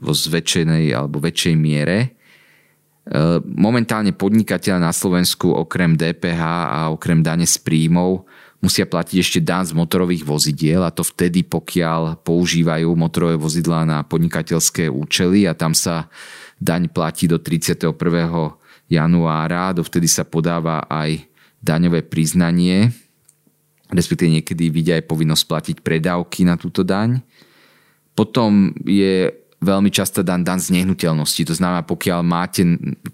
vo 0.00 0.12
zväčšenej 0.16 0.96
alebo 0.96 1.20
väčšej 1.20 1.54
miere. 1.60 2.16
Momentálne 3.44 4.16
podnikateľ 4.16 4.88
na 4.88 4.90
Slovensku 4.90 5.52
okrem 5.52 6.00
DPH 6.00 6.42
a 6.42 6.78
okrem 6.88 7.20
dane 7.20 7.44
z 7.44 7.60
príjmov 7.60 8.24
musia 8.66 8.82
platiť 8.82 9.16
ešte 9.22 9.38
dan 9.38 9.62
z 9.62 9.78
motorových 9.78 10.26
vozidiel 10.26 10.82
a 10.82 10.90
to 10.90 11.06
vtedy, 11.06 11.46
pokiaľ 11.46 12.26
používajú 12.26 12.90
motorové 12.98 13.38
vozidlá 13.38 13.86
na 13.86 14.02
podnikateľské 14.02 14.90
účely 14.90 15.46
a 15.46 15.54
tam 15.54 15.70
sa 15.70 16.10
daň 16.58 16.90
platí 16.90 17.30
do 17.30 17.38
31. 17.38 17.94
januára, 18.90 19.70
dovtedy 19.70 20.10
sa 20.10 20.26
podáva 20.26 20.82
aj 20.90 21.22
daňové 21.62 22.02
priznanie, 22.02 22.90
respektíve 23.94 24.42
niekedy 24.42 24.66
vidia 24.74 24.98
aj 24.98 25.06
povinnosť 25.06 25.44
platiť 25.46 25.76
predávky 25.86 26.42
na 26.42 26.58
túto 26.58 26.82
daň. 26.82 27.22
Potom 28.18 28.74
je 28.82 29.45
veľmi 29.60 29.88
často 29.88 30.20
dan 30.20 30.44
dan 30.44 30.60
z 30.60 30.76
nehnuteľnosti. 30.76 31.42
To 31.48 31.54
znamená, 31.56 31.82
pokiaľ 31.88 32.20
máte 32.20 32.62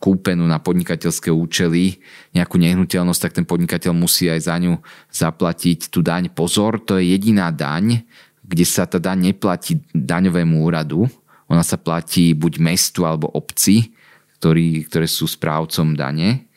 kúpenú 0.03 0.43
na 0.45 0.59
podnikateľské 0.59 1.31
účely 1.31 2.03
nejakú 2.35 2.59
nehnuteľnosť, 2.59 3.21
tak 3.23 3.33
ten 3.39 3.47
podnikateľ 3.47 3.93
musí 3.95 4.27
aj 4.27 4.41
za 4.51 4.57
ňu 4.59 4.83
zaplatiť 5.15 5.89
tú 5.89 6.03
daň. 6.03 6.35
Pozor, 6.35 6.83
to 6.83 6.99
je 6.99 7.15
jediná 7.15 7.55
daň, 7.55 8.03
kde 8.43 8.65
sa 8.67 8.85
tá 8.91 8.99
daň 8.99 9.33
neplatí 9.33 9.81
daňovému 9.95 10.67
úradu. 10.67 11.07
Ona 11.47 11.63
sa 11.63 11.79
platí 11.79 12.35
buď 12.35 12.59
mestu 12.59 13.07
alebo 13.07 13.31
obci, 13.31 13.95
ktorý, 14.43 14.89
ktoré 14.91 15.07
sú 15.07 15.31
správcom 15.31 15.95
dane. 15.95 16.51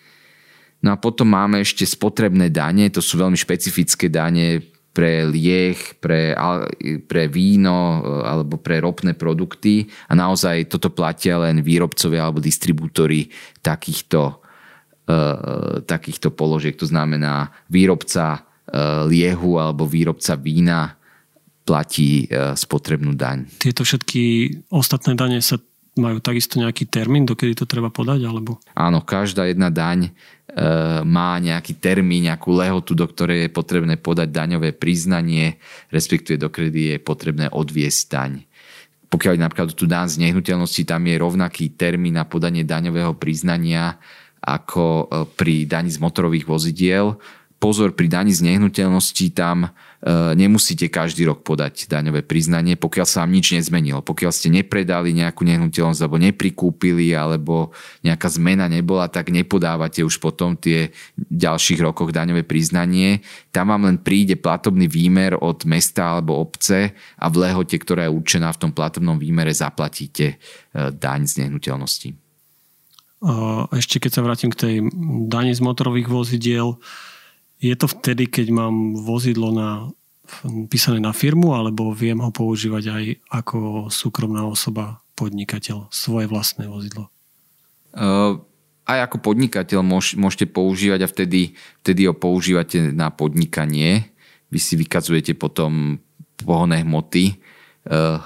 No 0.81 0.93
a 0.93 1.01
potom 1.01 1.29
máme 1.29 1.61
ešte 1.61 1.85
spotrebné 1.85 2.49
dane, 2.53 2.89
to 2.93 3.01
sú 3.01 3.17
veľmi 3.17 3.37
špecifické 3.37 4.09
dane, 4.09 4.61
pre 4.95 5.27
lieh, 5.27 5.75
pre, 5.99 6.31
pre 7.03 7.27
víno 7.27 7.99
e, 7.99 8.23
alebo 8.23 8.55
pre 8.55 8.79
ropné 8.79 9.11
produkty 9.11 9.91
a 10.07 10.15
naozaj 10.15 10.71
toto 10.71 10.87
platia 10.95 11.35
len 11.43 11.59
výrobcovia 11.59 12.23
alebo 12.23 12.39
distribútory 12.39 13.27
takýchto, 13.59 14.39
uh, 15.11 15.83
takýchto 15.83 16.31
položiek. 16.31 16.79
To 16.79 16.87
znamená 16.87 17.51
výrobca 17.67 18.39
uh, 18.39 19.03
liehu 19.03 19.59
alebo 19.59 19.83
výrobca 19.83 20.39
vína 20.39 20.95
platí 21.67 22.31
uh, 22.31 22.55
spotrebnú 22.55 23.19
daň. 23.19 23.51
Tieto 23.59 23.83
všetky 23.83 24.23
ostatné 24.71 25.19
dane 25.19 25.43
sa 25.43 25.59
majú 25.95 26.19
takisto 26.19 26.59
nejaký 26.59 26.91
termín, 26.91 27.23
dokedy 27.23 27.55
to 27.55 27.65
treba 27.65 27.87
podať? 27.87 28.27
Alebo? 28.27 28.59
Áno, 28.75 28.99
každá 28.99 29.47
jedna 29.47 29.71
daň 29.71 30.07
e, 30.07 30.11
má 31.07 31.39
nejaký 31.39 31.79
termín, 31.79 32.27
nejakú 32.27 32.51
lehotu, 32.51 32.91
do 32.91 33.07
ktorej 33.07 33.47
je 33.47 33.49
potrebné 33.55 33.95
podať 33.95 34.29
daňové 34.31 34.75
priznanie, 34.75 35.55
respektíve 35.89 36.35
dokedy 36.35 36.95
je 36.95 36.97
potrebné 36.99 37.47
odviesť 37.47 38.01
daň. 38.11 38.31
Pokiaľ 39.07 39.39
napríklad 39.39 39.71
tu 39.71 39.87
daň 39.87 40.11
z 40.11 40.19
nehnuteľnosti, 40.27 40.83
tam 40.83 41.07
je 41.07 41.15
rovnaký 41.15 41.71
termín 41.79 42.19
na 42.19 42.27
podanie 42.27 42.67
daňového 42.67 43.15
priznania 43.15 43.95
ako 44.43 44.83
e, 44.83 45.05
pri 45.31 45.63
daní 45.63 45.89
z 45.89 46.03
motorových 46.03 46.45
vozidiel. 46.45 47.15
Pozor, 47.55 47.95
pri 47.95 48.11
daní 48.11 48.35
z 48.35 48.43
nehnuteľnosti 48.43 49.31
tam 49.31 49.71
nemusíte 50.37 50.85
každý 50.85 51.25
rok 51.25 51.41
podať 51.41 51.89
daňové 51.89 52.21
priznanie, 52.21 52.77
pokiaľ 52.77 53.05
sa 53.09 53.25
vám 53.25 53.33
nič 53.33 53.57
nezmenilo. 53.57 54.05
Pokiaľ 54.05 54.29
ste 54.29 54.53
nepredali 54.53 55.17
nejakú 55.17 55.41
nehnuteľnosť 55.41 56.01
alebo 56.05 56.21
neprikúpili 56.21 57.17
alebo 57.17 57.73
nejaká 58.05 58.29
zmena 58.29 58.69
nebola, 58.69 59.09
tak 59.09 59.33
nepodávate 59.33 60.05
už 60.05 60.21
potom 60.21 60.53
tie 60.53 60.93
ďalších 61.17 61.81
rokoch 61.81 62.13
daňové 62.13 62.45
priznanie. 62.45 63.25
Tam 63.49 63.73
vám 63.73 63.89
len 63.89 63.97
príde 63.97 64.37
platobný 64.37 64.85
výmer 64.85 65.41
od 65.41 65.65
mesta 65.65 66.21
alebo 66.21 66.37
obce 66.37 66.93
a 67.17 67.25
v 67.25 67.35
lehote, 67.41 67.73
ktorá 67.73 68.05
je 68.05 68.13
určená 68.13 68.53
v 68.53 68.61
tom 68.61 68.71
platobnom 68.77 69.17
výmere, 69.17 69.57
zaplatíte 69.57 70.25
e, 70.29 70.35
daň 70.93 71.25
z 71.25 71.33
nehnuteľnosti. 71.45 72.13
Ešte 73.73 73.97
keď 73.97 74.11
sa 74.13 74.21
vrátim 74.21 74.53
k 74.53 74.59
tej 74.59 74.75
dani 75.25 75.49
z 75.49 75.65
motorových 75.65 76.13
vozidiel, 76.13 76.77
je 77.59 77.75
to 77.75 77.87
vtedy, 77.87 78.27
keď 78.27 78.51
mám 78.51 78.95
vozidlo 78.95 79.51
na, 79.51 79.89
písané 80.67 80.99
na 80.99 81.15
firmu, 81.15 81.55
alebo 81.55 81.95
viem 81.95 82.19
ho 82.19 82.31
používať 82.33 82.83
aj 82.91 83.03
ako 83.31 83.57
súkromná 83.87 84.43
osoba, 84.45 85.05
podnikateľ, 85.15 85.87
svoje 85.95 86.27
vlastné 86.27 86.67
vozidlo? 86.67 87.07
Uh, 87.95 88.43
aj 88.83 89.07
ako 89.07 89.31
podnikateľ 89.31 89.79
môž, 89.79 90.19
môžete 90.19 90.51
používať 90.51 91.07
a 91.07 91.11
vtedy, 91.11 91.55
vtedy 91.79 92.05
ho 92.05 92.13
používate 92.13 92.91
na 92.91 93.07
podnikanie. 93.09 94.11
Vy 94.51 94.59
si 94.59 94.75
vykazujete 94.75 95.39
potom 95.39 96.03
pohonné 96.43 96.83
hmoty 96.83 97.39
uh, 97.87 98.19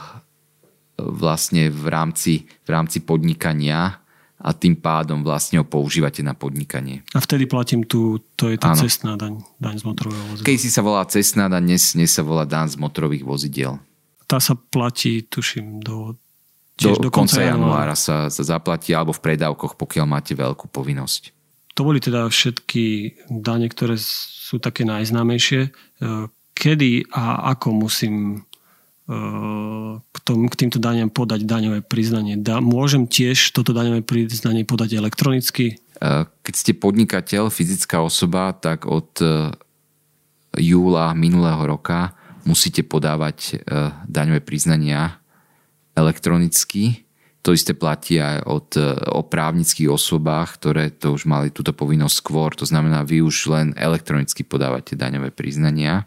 vlastne 0.97 1.69
v 1.69 1.85
rámci, 1.87 2.49
v 2.65 2.69
rámci 2.73 3.05
podnikania 3.05 3.98
a 4.39 4.49
tým 4.55 4.79
pádom 4.79 5.19
vlastne 5.19 5.59
ho 5.59 5.65
používate 5.67 6.23
na 6.23 6.31
podnikanie. 6.31 7.03
A 7.11 7.19
vtedy 7.19 7.43
platím 7.43 7.83
tu, 7.83 8.23
to 8.39 8.47
je 8.47 8.55
tá 8.55 8.71
ano. 8.71 8.81
cestná 8.81 9.19
daň, 9.19 9.43
daň 9.59 9.75
z 9.79 9.83
motorového 9.83 10.25
vozidla. 10.31 10.47
Keď 10.47 10.57
si 10.57 10.69
sa 10.71 10.81
volá 10.81 11.03
cestná 11.05 11.45
daň, 11.51 11.63
dnes, 11.75 11.83
dnes 11.91 12.11
sa 12.11 12.23
volá 12.23 12.47
daň 12.47 12.71
z 12.71 12.77
motorových 12.79 13.27
vozidiel. 13.27 13.83
Tá 14.29 14.39
sa 14.39 14.55
platí, 14.55 15.27
tuším, 15.27 15.83
do 15.83 16.15
do, 16.79 16.95
do 16.95 17.09
konca 17.11 17.43
januára 17.43 17.91
sa, 17.91 18.31
sa 18.31 18.43
zaplatí 18.43 18.95
alebo 18.95 19.11
v 19.11 19.19
predávkoch, 19.19 19.75
pokiaľ 19.75 20.05
máte 20.07 20.31
veľkú 20.31 20.71
povinnosť. 20.71 21.35
To 21.75 21.83
boli 21.83 21.99
teda 21.99 22.27
všetky 22.27 23.15
dane, 23.27 23.67
ktoré 23.67 23.99
sú 23.99 24.63
také 24.63 24.87
najznámejšie. 24.87 25.61
E, 25.67 25.69
kedy 26.55 27.11
a 27.11 27.51
ako 27.55 27.67
musím 27.75 28.43
k, 29.09 30.17
tom, 30.21 30.45
k 30.45 30.55
týmto 30.55 30.77
daniam 30.77 31.09
podať 31.09 31.41
daňové 31.41 31.81
priznanie. 31.81 32.37
Da, 32.37 32.61
môžem 32.61 33.09
tiež 33.09 33.57
toto 33.57 33.73
daňové 33.73 34.05
priznanie 34.05 34.69
podať 34.69 35.01
elektronicky? 35.01 35.81
Keď 36.45 36.53
ste 36.53 36.77
podnikateľ, 36.77 37.49
fyzická 37.49 38.05
osoba, 38.05 38.53
tak 38.53 38.85
od 38.85 39.09
e, 39.19 39.49
júla 40.61 41.17
minulého 41.17 41.59
roka 41.65 42.13
musíte 42.45 42.85
podávať 42.85 43.37
e, 43.41 43.51
daňové 44.05 44.45
priznania 44.45 45.17
elektronicky. 45.97 47.03
To 47.41 47.55
isté 47.55 47.73
platí 47.73 48.21
aj 48.21 48.45
od, 48.45 48.67
o 49.15 49.21
právnických 49.25 49.89
osobách, 49.89 50.61
ktoré 50.61 50.91
to 50.93 51.15
už 51.17 51.25
mali 51.25 51.49
túto 51.49 51.73
povinnosť 51.73 52.15
skôr. 52.19 52.51
To 52.59 52.67
znamená, 52.67 53.01
vy 53.07 53.25
už 53.25 53.49
len 53.49 53.67
elektronicky 53.79 54.45
podávate 54.45 54.93
daňové 54.93 55.31
priznania. 55.31 56.05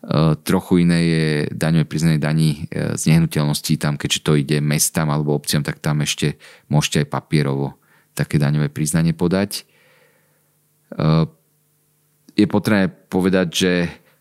Eh, 0.00 0.32
trochu 0.48 0.88
iné 0.88 0.98
je 1.04 1.26
daňové 1.52 1.84
priznanie 1.84 2.16
daní 2.16 2.64
eh, 2.72 2.96
z 2.96 3.12
nehnuteľností, 3.12 3.76
tam 3.76 4.00
keďže 4.00 4.24
to 4.24 4.32
ide 4.32 4.56
mestám 4.64 5.12
alebo 5.12 5.36
obciam, 5.36 5.60
tak 5.60 5.76
tam 5.76 6.00
ešte 6.00 6.40
môžete 6.72 7.04
aj 7.04 7.12
papierovo 7.12 7.76
také 8.16 8.40
daňové 8.40 8.72
priznanie 8.72 9.12
podať. 9.12 9.68
Eh, 10.96 11.28
je 12.32 12.46
potrebné 12.48 12.88
povedať, 12.88 13.48
že 13.52 13.72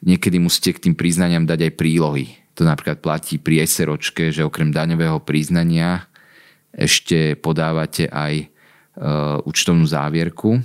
niekedy 0.04 0.44
musíte 0.44 0.76
k 0.76 0.84
tým 0.92 0.96
priznaniam 1.00 1.48
dať 1.48 1.72
aj 1.72 1.74
prílohy. 1.80 2.28
To 2.60 2.68
napríklad 2.68 3.00
platí 3.00 3.40
pri 3.40 3.64
SROčke, 3.64 4.36
že 4.36 4.44
okrem 4.44 4.76
daňového 4.76 5.24
priznania 5.24 6.12
ešte 6.76 7.40
podávate 7.40 8.12
aj 8.12 8.52
účtovnú 9.48 9.88
závierku, 9.88 10.60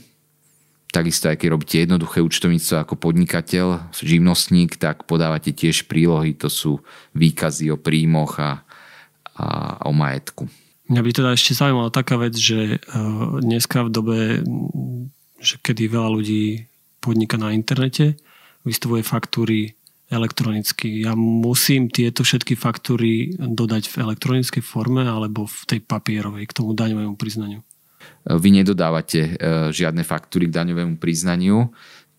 Takisto, 0.95 1.27
aj 1.27 1.43
keď 1.43 1.49
robíte 1.51 1.83
jednoduché 1.83 2.23
účtovníctvo 2.23 2.87
ako 2.87 2.95
podnikateľ, 2.95 3.91
živnostník, 3.99 4.79
tak 4.79 5.11
podávate 5.11 5.51
tiež 5.51 5.91
prílohy, 5.91 6.39
to 6.39 6.47
sú 6.47 6.87
výkazy 7.19 7.75
o 7.75 7.77
príjmoch 7.83 8.39
a, 8.39 8.63
a 9.35 9.47
o 9.83 9.91
majetku. 9.91 10.47
Mňa 10.87 11.03
by 11.03 11.11
teda 11.11 11.31
ešte 11.35 11.59
zaujímala 11.59 11.91
taká 11.91 12.15
vec, 12.15 12.39
že 12.39 12.79
e, 12.79 13.03
dneska 13.43 13.83
v 13.83 13.91
dobe, 13.91 14.19
že 15.43 15.59
kedy 15.59 15.91
veľa 15.91 16.15
ľudí 16.15 16.71
podniká 17.03 17.43
na 17.43 17.51
internete, 17.51 18.15
vystavuje 18.63 19.03
faktúry 19.03 19.75
elektronicky. 20.15 21.03
Ja 21.03 21.19
musím 21.19 21.91
tieto 21.91 22.23
všetky 22.23 22.55
faktúry 22.55 23.35
dodať 23.35 23.91
v 23.91 23.95
elektronickej 23.99 24.63
forme 24.63 25.03
alebo 25.03 25.51
v 25.51 25.59
tej 25.75 25.81
papierovej 25.83 26.47
k 26.47 26.55
tomu 26.55 26.71
daňovému 26.71 27.19
priznaniu 27.19 27.67
vy 28.25 28.49
nedodávate 28.62 29.21
e, 29.21 29.31
žiadne 29.69 30.01
faktúry 30.01 30.49
k 30.49 30.57
daňovému 30.57 30.97
priznaniu, 30.97 31.69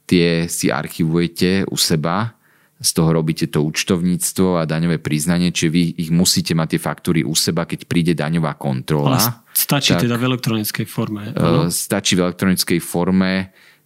tie 0.06 0.46
si 0.46 0.70
archivujete 0.70 1.66
u 1.66 1.78
seba, 1.78 2.38
z 2.76 2.90
toho 2.92 3.16
robíte 3.16 3.48
to 3.48 3.64
účtovníctvo 3.64 4.60
a 4.60 4.68
daňové 4.68 5.00
priznanie, 5.00 5.50
čiže 5.56 5.70
vy 5.72 5.84
ich 5.96 6.12
musíte 6.12 6.52
mať 6.54 6.76
tie 6.76 6.82
faktúry 6.84 7.20
u 7.24 7.32
seba, 7.32 7.64
keď 7.64 7.88
príde 7.88 8.14
daňová 8.14 8.60
kontrola. 8.60 9.16
Ale 9.18 9.56
stačí 9.56 9.96
tak, 9.96 10.04
teda 10.04 10.20
v 10.20 10.24
elektronickej 10.36 10.86
forme. 10.86 11.32
Ano? 11.34 11.66
E, 11.66 11.74
stačí 11.74 12.14
v 12.20 12.28
elektronickej 12.28 12.80
forme, 12.84 13.34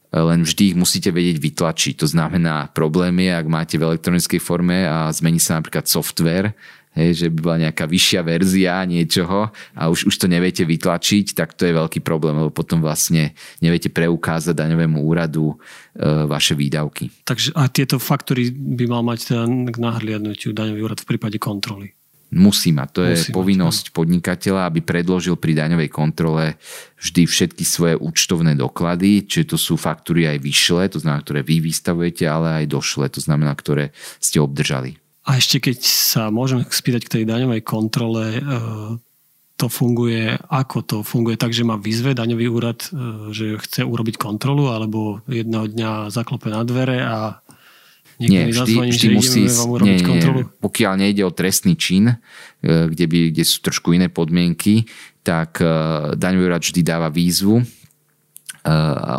e, 0.09 0.19
len 0.19 0.41
vždy 0.41 0.73
ich 0.73 0.77
musíte 0.77 1.13
vedieť 1.13 1.37
vytlačiť. 1.37 1.93
To 2.01 2.07
znamená, 2.09 2.73
problém 2.73 3.15
je, 3.23 3.31
ak 3.31 3.47
máte 3.47 3.75
v 3.77 3.93
elektronickej 3.93 4.41
forme 4.41 4.89
a 4.89 5.07
zmení 5.13 5.39
sa 5.39 5.61
napríklad 5.61 5.85
software 5.85 6.57
hej, 6.97 7.25
že 7.25 7.27
by 7.29 7.37
bola 7.39 7.57
nejaká 7.69 7.85
vyššia 7.85 8.21
verzia 8.25 8.81
niečoho 8.85 9.49
a 9.77 9.81
už, 9.89 10.09
už 10.09 10.15
to 10.15 10.25
neviete 10.25 10.65
vytlačiť, 10.65 11.37
tak 11.37 11.53
to 11.53 11.69
je 11.69 11.73
veľký 11.77 12.01
problém, 12.01 12.37
lebo 12.37 12.49
potom 12.49 12.81
vlastne 12.81 13.37
neviete 13.61 13.93
preukázať 13.93 14.57
daňovému 14.57 14.97
úradu 14.99 15.53
e, 15.53 15.55
vaše 16.25 16.57
výdavky. 16.57 17.11
Takže 17.23 17.53
a 17.53 17.69
tieto 17.69 18.01
faktory 18.01 18.49
by 18.51 18.85
mal 18.89 19.03
mať 19.05 19.19
teda 19.33 19.43
k 19.69 19.77
nahliadnutiu 19.77 20.51
daňový 20.51 20.81
úrad 20.81 20.99
v 21.01 21.09
prípade 21.15 21.37
kontroly. 21.37 21.93
Musí 22.29 22.69
mať. 22.69 22.89
To 22.93 23.01
je 23.09 23.17
Musí 23.17 23.33
povinnosť 23.33 23.85
mať, 23.89 23.95
podnikateľa, 23.97 24.69
aby 24.69 24.85
predložil 24.85 25.33
pri 25.33 25.57
daňovej 25.57 25.89
kontrole 25.89 26.61
vždy 27.01 27.25
všetky 27.25 27.65
svoje 27.65 27.97
účtovné 27.97 28.53
doklady, 28.53 29.25
čiže 29.25 29.57
to 29.57 29.57
sú 29.57 29.81
faktúry 29.81 30.29
aj 30.29 30.37
vyšle, 30.37 30.93
to 30.93 31.01
znamená, 31.01 31.25
ktoré 31.25 31.41
vy 31.41 31.57
vystavujete, 31.57 32.29
ale 32.29 32.61
aj 32.61 32.65
došle, 32.69 33.09
to 33.09 33.17
znamená, 33.17 33.57
ktoré 33.57 33.97
ste 34.21 34.37
obdržali. 34.37 35.01
A 35.29 35.37
ešte 35.37 35.61
keď 35.61 35.85
sa 35.85 36.33
môžem 36.33 36.65
spýtať 36.65 37.05
k 37.05 37.13
tej 37.21 37.23
daňovej 37.29 37.61
kontrole, 37.61 38.41
e, 38.41 38.41
to 39.61 39.69
funguje, 39.69 40.33
ako 40.49 40.77
to 40.81 40.97
funguje? 41.05 41.37
Tak, 41.37 41.53
že 41.53 41.61
má 41.61 41.77
vyzve 41.77 42.17
daňový 42.17 42.49
úrad, 42.49 42.89
e, 42.89 43.29
že 43.29 43.61
chce 43.61 43.85
urobiť 43.85 44.17
kontrolu, 44.17 44.73
alebo 44.73 45.21
jedného 45.29 45.69
dňa 45.69 46.09
zaklope 46.09 46.49
na 46.49 46.65
dvere 46.65 47.05
a 47.05 47.45
nie, 48.17 48.49
vždy, 48.49 48.57
zazvoní, 48.57 48.89
vždy 48.89 49.07
musí, 49.15 49.41
vám 49.47 49.85
nie, 49.85 50.01
nie, 50.01 50.43
pokiaľ 50.59 50.93
nejde 50.97 51.23
o 51.23 51.31
trestný 51.31 51.77
čin, 51.77 52.09
e, 52.09 52.17
kde, 52.89 53.05
by, 53.05 53.17
kde 53.29 53.43
sú 53.45 53.61
trošku 53.61 53.93
iné 53.93 54.09
podmienky, 54.09 54.89
tak 55.21 55.61
daňový 56.17 56.43
úrad 56.49 56.65
vždy 56.65 56.81
dáva 56.81 57.13
výzvu 57.13 57.61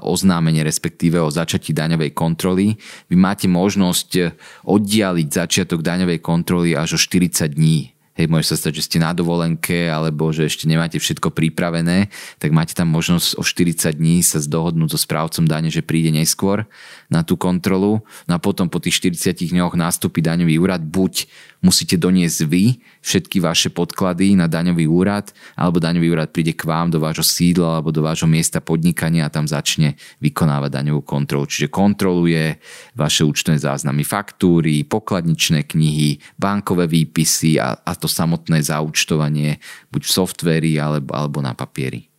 oznámenie, 0.03 0.65
respektíve 0.65 1.21
o 1.21 1.31
začatí 1.31 1.75
daňovej 1.75 2.11
kontroly. 2.15 2.79
Vy 3.09 3.17
máte 3.17 3.47
možnosť 3.47 4.37
oddialiť 4.67 5.29
začiatok 5.29 5.83
daňovej 5.85 6.19
kontroly 6.23 6.75
až 6.75 6.97
o 6.97 6.99
40 6.99 7.51
dní 7.55 8.00
hej, 8.21 8.29
môže 8.29 8.53
sa 8.53 8.61
stať, 8.61 8.77
že 8.77 8.85
ste 8.85 8.99
na 9.01 9.17
dovolenke 9.17 9.89
alebo 9.89 10.29
že 10.29 10.45
ešte 10.45 10.69
nemáte 10.69 11.01
všetko 11.01 11.33
pripravené, 11.33 12.13
tak 12.37 12.53
máte 12.53 12.77
tam 12.77 12.93
možnosť 12.93 13.41
o 13.41 13.43
40 13.43 13.97
dní 13.97 14.21
sa 14.21 14.37
zdohodnúť 14.45 14.93
so 14.93 15.01
správcom 15.01 15.49
dane, 15.49 15.73
že 15.73 15.81
príde 15.81 16.13
neskôr 16.13 16.69
na 17.09 17.25
tú 17.25 17.41
kontrolu. 17.41 18.05
No 18.29 18.33
a 18.37 18.39
potom 18.39 18.69
po 18.69 18.77
tých 18.77 19.01
40 19.01 19.57
dňoch 19.57 19.73
nástupí 19.73 20.21
daňový 20.21 20.61
úrad. 20.61 20.85
Buď 20.85 21.25
musíte 21.65 21.97
doniesť 21.97 22.41
vy 22.45 22.81
všetky 23.01 23.41
vaše 23.41 23.69
podklady 23.73 24.37
na 24.37 24.49
daňový 24.49 24.85
úrad, 24.89 25.33
alebo 25.57 25.81
daňový 25.81 26.09
úrad 26.13 26.29
príde 26.33 26.53
k 26.57 26.69
vám 26.69 26.93
do 26.93 27.01
vášho 27.01 27.25
sídla 27.25 27.81
alebo 27.81 27.93
do 27.93 28.05
vášho 28.05 28.29
miesta 28.29 28.61
podnikania 28.61 29.29
a 29.29 29.33
tam 29.33 29.49
začne 29.49 29.97
vykonávať 30.21 30.71
daňovú 30.73 31.01
kontrolu. 31.05 31.49
Čiže 31.49 31.73
kontroluje 31.73 32.61
vaše 32.97 33.25
účtové 33.25 33.61
záznamy, 33.61 34.05
faktúry, 34.05 34.85
pokladničné 34.85 35.65
knihy, 35.65 36.21
bankové 36.37 36.89
výpisy 36.89 37.61
a, 37.61 37.77
a 37.81 37.93
to 37.97 38.10
samotné 38.11 38.61
zaúčtovanie 38.66 39.62
buď 39.94 40.03
v 40.05 40.11
softveri 40.11 40.73
alebo, 40.77 41.14
alebo 41.14 41.38
na 41.38 41.55
papieri. 41.55 42.11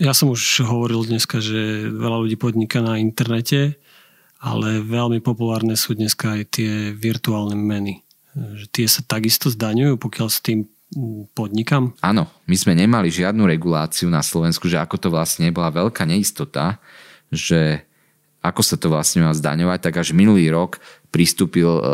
Ja 0.00 0.16
som 0.16 0.32
už 0.32 0.64
hovoril 0.64 1.04
dneska, 1.04 1.42
že 1.42 1.90
veľa 1.90 2.24
ľudí 2.24 2.40
podniká 2.40 2.80
na 2.80 2.96
internete, 2.96 3.76
ale 4.40 4.80
veľmi 4.80 5.20
populárne 5.20 5.76
sú 5.76 5.92
dneska 5.92 6.40
aj 6.40 6.42
tie 6.56 6.72
virtuálne 6.96 7.58
meny 7.58 8.00
že 8.32 8.66
tie 8.72 8.86
sa 8.88 9.04
takisto 9.04 9.52
zdaňujú, 9.52 10.00
pokiaľ 10.00 10.28
s 10.32 10.40
tým 10.40 10.64
podnikám? 11.32 11.96
Áno, 12.04 12.28
my 12.48 12.56
sme 12.56 12.76
nemali 12.76 13.08
žiadnu 13.08 13.44
reguláciu 13.48 14.12
na 14.12 14.20
Slovensku, 14.20 14.68
že 14.68 14.80
ako 14.80 14.96
to 15.00 15.08
vlastne 15.08 15.48
bola 15.52 15.72
veľká 15.72 16.04
neistota, 16.04 16.80
že 17.32 17.84
ako 18.42 18.60
sa 18.66 18.74
to 18.74 18.90
vlastne 18.90 19.22
má 19.22 19.30
zdaňovať, 19.30 19.78
tak 19.78 19.94
až 20.02 20.10
minulý 20.10 20.50
rok 20.50 20.82
pristúpil 21.14 21.70
e, 21.70 21.82
e, 21.82 21.90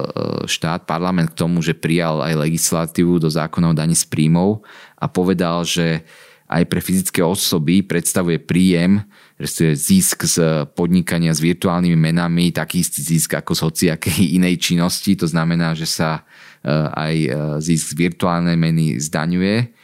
štát, 0.48 0.88
parlament 0.88 1.36
k 1.36 1.38
tomu, 1.44 1.60
že 1.60 1.76
prijal 1.76 2.24
aj 2.24 2.40
legislatívu 2.40 3.20
do 3.20 3.28
zákona 3.28 3.70
o 3.70 3.76
z 3.76 4.04
príjmov 4.08 4.64
a 4.96 5.06
povedal, 5.12 5.68
že 5.68 6.08
aj 6.48 6.64
pre 6.64 6.80
fyzické 6.80 7.20
osoby 7.20 7.84
predstavuje 7.84 8.40
príjem, 8.40 9.04
respektíve 9.36 9.76
zisk 9.76 10.18
z 10.24 10.64
podnikania 10.72 11.36
s 11.36 11.44
virtuálnymi 11.44 11.98
menami, 12.00 12.48
taký 12.56 12.80
istý 12.80 13.04
zisk 13.04 13.36
ako 13.36 13.52
z 13.52 13.60
hociakej 13.68 14.20
inej 14.40 14.56
činnosti. 14.72 15.12
To 15.20 15.28
znamená, 15.28 15.76
že 15.76 15.84
sa 15.84 16.24
e, 16.64 16.72
aj 16.72 17.14
zisk 17.60 17.92
z 17.92 18.08
virtuálnej 18.08 18.56
meny 18.56 18.96
zdaňuje 18.96 19.77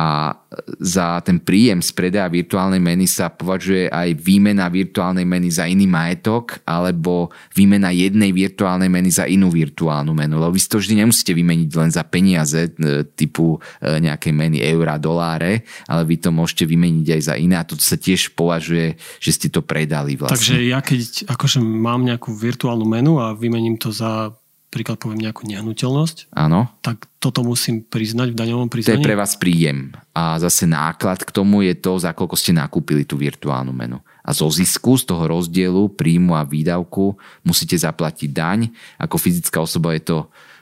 a 0.00 0.32
za 0.80 1.20
ten 1.20 1.44
príjem 1.44 1.84
z 1.84 1.92
predaja 1.92 2.24
virtuálnej 2.32 2.80
meny 2.80 3.04
sa 3.04 3.28
považuje 3.28 3.92
aj 3.92 4.16
výmena 4.16 4.72
virtuálnej 4.72 5.28
meny 5.28 5.52
za 5.52 5.68
iný 5.68 5.84
majetok 5.84 6.64
alebo 6.64 7.28
výmena 7.52 7.92
jednej 7.92 8.32
virtuálnej 8.32 8.88
meny 8.88 9.12
za 9.12 9.28
inú 9.28 9.52
virtuálnu 9.52 10.16
menu. 10.16 10.40
Lebo 10.40 10.56
vy 10.56 10.60
si 10.64 10.72
to 10.72 10.80
vždy 10.80 11.04
nemusíte 11.04 11.36
vymeniť 11.36 11.70
len 11.76 11.92
za 11.92 12.00
peniaze 12.08 12.72
e, 12.72 13.04
typu 13.12 13.60
e, 13.60 14.00
nejakej 14.00 14.32
meny 14.32 14.64
eura, 14.72 14.96
doláre, 14.96 15.68
ale 15.84 16.08
vy 16.08 16.16
to 16.16 16.32
môžete 16.32 16.64
vymeniť 16.64 17.20
aj 17.20 17.22
za 17.28 17.34
iné 17.36 17.60
a 17.60 17.68
to 17.68 17.76
sa 17.76 18.00
tiež 18.00 18.32
považuje, 18.32 18.96
že 19.20 19.30
ste 19.36 19.48
to 19.52 19.60
predali 19.60 20.16
vlastne. 20.16 20.32
Takže 20.32 20.56
ja 20.64 20.80
keď 20.80 21.28
akože 21.28 21.60
mám 21.60 22.08
nejakú 22.08 22.32
virtuálnu 22.32 22.88
menu 22.88 23.20
a 23.20 23.36
vymením 23.36 23.76
to 23.76 23.92
za 23.92 24.32
príklad 24.70 25.02
poviem 25.02 25.26
nejakú 25.26 25.50
nehnuteľnosť, 25.50 26.30
Áno. 26.30 26.70
tak 26.80 27.10
toto 27.18 27.42
musím 27.42 27.82
priznať 27.82 28.32
v 28.32 28.38
daňovom 28.38 28.70
priznaní? 28.70 28.96
To 28.96 29.02
je 29.02 29.08
pre 29.10 29.18
vás 29.18 29.34
príjem. 29.34 29.90
A 30.14 30.38
zase 30.38 30.64
náklad 30.70 31.26
k 31.26 31.34
tomu 31.34 31.66
je 31.66 31.74
to, 31.74 31.98
za 31.98 32.14
koľko 32.14 32.38
ste 32.38 32.54
nakúpili 32.54 33.02
tú 33.02 33.18
virtuálnu 33.18 33.74
menu. 33.74 33.98
A 34.22 34.30
zo 34.30 34.46
zisku, 34.46 34.94
z 34.94 35.10
toho 35.10 35.26
rozdielu 35.26 35.90
príjmu 35.90 36.38
a 36.38 36.46
výdavku 36.46 37.18
musíte 37.42 37.74
zaplatiť 37.74 38.30
daň. 38.30 38.70
Ako 39.02 39.18
fyzická 39.18 39.58
osoba 39.58 39.90
je 39.98 40.06
to 40.06 40.18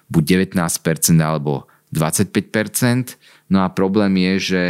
buď 0.08 0.48
19% 0.48 0.56
alebo 1.20 1.68
25%. 1.92 3.20
No 3.52 3.60
a 3.60 3.68
problém 3.68 4.16
je, 4.16 4.34
že 4.40 4.64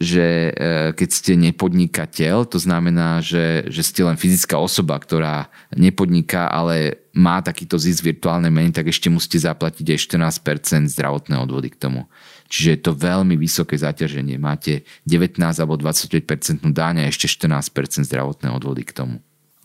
že 0.00 0.48
e, 0.48 0.52
keď 0.96 1.08
ste 1.12 1.32
nepodnikateľ, 1.36 2.48
to 2.48 2.56
znamená, 2.56 3.20
že, 3.20 3.68
že 3.68 3.84
ste 3.84 4.00
len 4.00 4.16
fyzická 4.16 4.56
osoba, 4.56 4.96
ktorá 4.96 5.52
nepodniká, 5.76 6.48
ale 6.48 6.99
má 7.16 7.42
takýto 7.42 7.74
zisk 7.74 8.06
virtuálnej 8.06 8.50
meny, 8.50 8.70
tak 8.70 8.90
ešte 8.90 9.10
musíte 9.10 9.42
zaplatiť 9.42 9.86
aj 9.86 9.98
14% 10.42 10.86
zdravotné 10.90 11.36
odvody 11.38 11.74
k 11.74 11.80
tomu. 11.80 12.06
Čiže 12.50 12.68
je 12.70 12.80
to 12.82 12.92
veľmi 12.94 13.34
vysoké 13.34 13.78
zaťaženie. 13.78 14.38
Máte 14.38 14.86
19 15.06 15.38
alebo 15.42 15.74
25% 15.78 16.62
dáň 16.70 17.06
a 17.06 17.10
ešte 17.10 17.26
14% 17.26 18.06
zdravotné 18.06 18.48
odvody 18.50 18.82
k 18.86 18.92
tomu. 18.94 19.16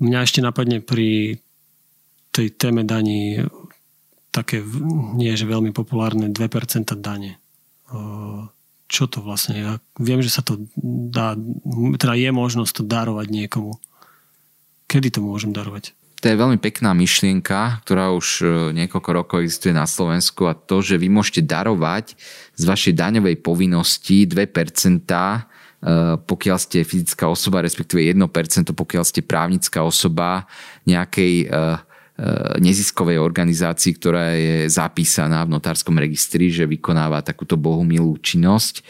Mňa 0.02 0.20
ešte 0.26 0.42
napadne 0.42 0.82
pri 0.82 1.40
tej 2.36 2.52
téme 2.52 2.84
daní 2.84 3.48
také 4.36 4.60
nie 5.16 5.32
že 5.40 5.48
veľmi 5.48 5.72
populárne 5.72 6.28
2% 6.28 6.92
dane 7.00 7.40
čo 8.86 9.10
to 9.10 9.22
vlastne? 9.22 9.58
Ja 9.58 9.74
viem, 9.98 10.22
že 10.22 10.30
sa 10.30 10.46
to 10.46 10.62
dá, 11.10 11.34
teda 11.98 12.14
je 12.14 12.30
možnosť 12.30 12.82
to 12.82 12.84
darovať 12.86 13.28
niekomu. 13.34 13.82
Kedy 14.86 15.18
to 15.18 15.20
môžem 15.26 15.52
darovať? 15.52 15.98
To 16.22 16.26
je 16.32 16.40
veľmi 16.40 16.58
pekná 16.58 16.96
myšlienka, 16.96 17.84
ktorá 17.86 18.16
už 18.16 18.28
e, 18.42 18.46
niekoľko 18.78 19.10
rokov 19.14 19.38
existuje 19.44 19.76
na 19.76 19.86
Slovensku 19.86 20.48
a 20.48 20.58
to, 20.58 20.80
že 20.80 20.96
vy 20.96 21.12
môžete 21.12 21.44
darovať 21.46 22.16
z 22.56 22.64
vašej 22.66 22.94
daňovej 22.96 23.36
povinnosti 23.44 24.26
2%, 24.26 24.36
e, 24.36 25.40
pokiaľ 26.24 26.58
ste 26.58 26.88
fyzická 26.88 27.30
osoba, 27.30 27.62
respektíve 27.62 28.02
1%, 28.02 28.74
pokiaľ 28.74 29.04
ste 29.06 29.22
právnická 29.22 29.84
osoba 29.86 30.50
nejakej 30.88 31.52
Eh, 32.16 32.56
neziskovej 32.64 33.20
organizácii, 33.20 34.00
ktorá 34.00 34.32
je 34.40 34.72
zapísaná 34.72 35.44
v 35.44 35.60
notárskom 35.60 36.00
registri, 36.00 36.48
že 36.48 36.64
vykonáva 36.64 37.20
takúto 37.20 37.60
bohumilú 37.60 38.16
činnosť 38.24 38.88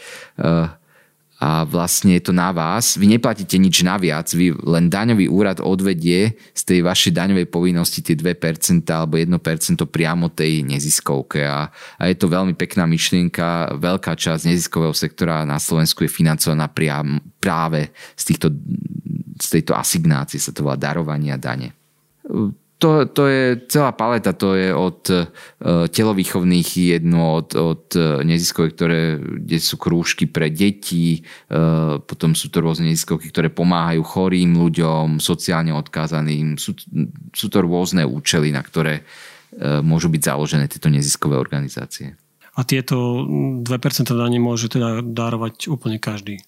a 1.36 1.68
vlastne 1.68 2.16
je 2.16 2.22
to 2.24 2.32
na 2.32 2.48
vás. 2.48 2.96
Vy 2.96 3.12
neplatíte 3.12 3.60
nič 3.60 3.84
naviac, 3.84 4.24
vy 4.32 4.56
len 4.56 4.88
daňový 4.88 5.28
úrad 5.28 5.60
odvedie 5.60 6.32
z 6.56 6.62
tej 6.64 6.80
vašej 6.80 7.12
daňovej 7.12 7.46
povinnosti 7.52 8.00
tie 8.00 8.16
2% 8.16 8.84
alebo 8.88 9.20
1% 9.20 9.36
priamo 9.84 10.32
tej 10.32 10.64
neziskovke 10.64 11.44
a, 11.44 11.68
a 12.00 12.02
je 12.08 12.16
to 12.16 12.32
veľmi 12.32 12.56
pekná 12.56 12.88
myšlienka. 12.88 13.76
Veľká 13.76 14.16
časť 14.16 14.48
neziskového 14.48 14.96
sektora 14.96 15.44
na 15.44 15.60
Slovensku 15.60 16.08
je 16.08 16.10
financovaná 16.10 16.72
priam, 16.72 17.20
práve 17.36 17.92
z, 18.16 18.22
týchto, 18.32 18.48
z 19.36 19.46
tejto 19.60 19.76
asignácie, 19.76 20.40
sa 20.40 20.56
to 20.56 20.64
volá 20.64 20.80
darovania 20.80 21.36
dane 21.36 21.76
to, 22.76 23.08
to 23.08 23.24
je 23.24 23.44
celá 23.72 23.96
paleta, 23.96 24.36
to 24.36 24.52
je 24.52 24.68
od 24.68 25.00
uh, 25.08 25.24
telovýchovných 25.88 26.68
jedno, 26.76 27.40
od, 27.40 27.56
od 27.56 27.84
uh, 27.96 28.20
neziskových, 28.20 28.74
ktoré, 28.76 29.00
kde 29.16 29.58
sú 29.64 29.80
krúžky 29.80 30.28
pre 30.28 30.52
deti, 30.52 31.24
uh, 31.48 31.96
potom 32.04 32.36
sú 32.36 32.52
to 32.52 32.60
rôzne 32.60 32.92
neziskovky, 32.92 33.32
ktoré 33.32 33.48
pomáhajú 33.48 34.04
chorým 34.04 34.60
ľuďom, 34.60 35.24
sociálne 35.24 35.72
odkázaným, 35.72 36.60
sú, 36.60 36.76
sú 37.32 37.46
to 37.48 37.64
rôzne 37.64 38.04
účely, 38.04 38.52
na 38.52 38.60
ktoré 38.60 39.00
uh, 39.00 39.80
môžu 39.80 40.12
byť 40.12 40.22
založené 40.36 40.68
tieto 40.68 40.92
neziskové 40.92 41.40
organizácie. 41.40 42.12
A 42.56 42.64
tieto 42.68 43.24
2% 43.64 43.64
dane 44.12 44.36
môže 44.36 44.68
teda 44.68 45.00
darovať 45.00 45.72
úplne 45.72 45.96
každý? 45.96 46.44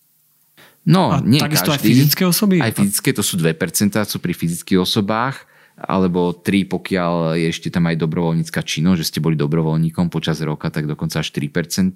No, 0.85 1.13
a 1.13 1.25
nie 1.25 1.41
takisto 1.41 1.73
každý. 1.73 1.73
aj 1.73 1.81
fyzické 1.89 2.23
osoby? 2.29 2.57
Aj 2.61 2.73
fyzické, 2.73 3.17
to 3.17 3.25
sú 3.25 3.41
2%, 3.41 3.57
sú 4.05 4.21
pri 4.21 4.33
fyzických 4.37 4.81
osobách 4.81 5.48
alebo 5.79 6.35
3, 6.35 6.67
pokiaľ 6.67 7.39
je 7.39 7.47
ešte 7.47 7.71
tam 7.71 7.87
aj 7.87 8.03
dobrovoľnícka 8.03 8.61
činnosť, 8.67 8.99
že 8.99 9.09
ste 9.09 9.23
boli 9.23 9.39
dobrovoľníkom 9.39 10.11
počas 10.11 10.43
roka, 10.43 10.75
tak 10.75 10.91
dokonca 10.91 11.23
až 11.23 11.31
3%. 11.31 11.95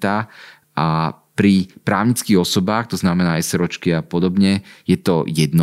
A 0.73 0.87
pri 1.33 1.65
právnických 1.81 2.37
osobách, 2.37 2.93
to 2.93 2.97
znamená 2.97 3.41
SROčky 3.41 3.89
a 3.89 4.05
podobne, 4.05 4.61
je 4.85 4.97
to 5.01 5.25
1%, 5.25 5.57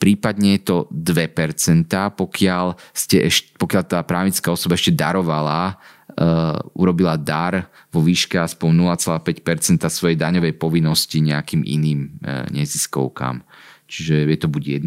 prípadne 0.00 0.56
je 0.56 0.62
to 0.64 0.76
2%, 0.88 1.92
pokiaľ, 2.16 2.66
ste 2.96 3.28
ešte, 3.28 3.52
pokiaľ 3.60 3.82
tá 3.84 4.00
právnická 4.00 4.48
osoba 4.48 4.80
ešte 4.80 4.96
darovala, 4.96 5.76
uh, 5.76 6.56
urobila 6.72 7.20
dar 7.20 7.68
vo 7.92 8.00
výške 8.00 8.40
aspoň 8.40 8.96
0,5% 8.96 9.84
svojej 9.92 10.16
daňovej 10.16 10.56
povinnosti 10.56 11.20
nejakým 11.20 11.60
iným 11.60 12.00
uh, 12.24 12.48
neziskovkám. 12.48 13.44
Čiže 13.90 14.30
je 14.30 14.38
to 14.38 14.46
buď 14.46 14.78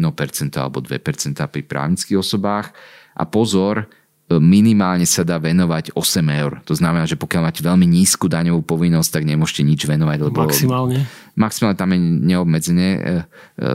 alebo 0.56 0.80
2% 0.80 1.36
pri 1.36 1.62
právnických 1.68 2.16
osobách. 2.16 2.72
A 3.14 3.28
pozor, 3.28 3.86
minimálne 4.32 5.04
sa 5.04 5.20
dá 5.20 5.36
venovať 5.36 5.92
8 5.92 6.40
eur. 6.40 6.64
To 6.64 6.72
znamená, 6.72 7.04
že 7.04 7.20
pokiaľ 7.20 7.42
máte 7.44 7.60
veľmi 7.60 7.84
nízku 7.84 8.32
daňovú 8.32 8.64
povinnosť, 8.64 9.20
tak 9.20 9.24
nemôžete 9.28 9.62
nič 9.66 9.84
venovať. 9.84 10.18
Lebo 10.24 10.48
maximálne? 10.48 11.04
Maximálne 11.36 11.76
tam 11.76 11.92
je 11.92 11.98
neobmedzenie. 12.00 12.90
E, 12.96 13.00
e, 13.04 13.14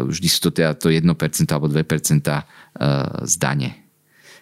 vždy 0.10 0.28
sú 0.28 0.50
to 0.50 0.50
teda 0.50 0.74
to 0.74 0.90
1% 0.90 1.06
alebo 1.54 1.70
2% 1.70 1.78
e, 1.78 2.42
z 3.30 3.34
dane. 3.38 3.70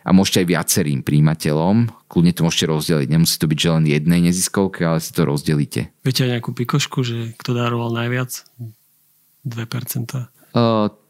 A 0.07 0.15
môžete 0.15 0.47
aj 0.47 0.47
viacerým 0.47 1.03
príjimateľom, 1.03 1.91
kľudne 2.07 2.31
to 2.31 2.47
môžete 2.47 2.71
rozdeliť. 2.71 3.07
Nemusí 3.11 3.35
to 3.35 3.51
byť 3.51 3.59
že 3.59 3.69
len 3.75 3.85
jednej 3.91 4.19
neziskovke, 4.23 4.87
ale 4.87 5.03
si 5.03 5.11
to 5.11 5.27
rozdelíte. 5.27 5.91
Viete 6.07 6.23
aj 6.23 6.39
nejakú 6.39 6.55
pikošku, 6.55 7.03
že 7.03 7.35
kto 7.35 7.51
daroval 7.51 7.91
najviac? 7.91 8.47
2%? 9.43 10.36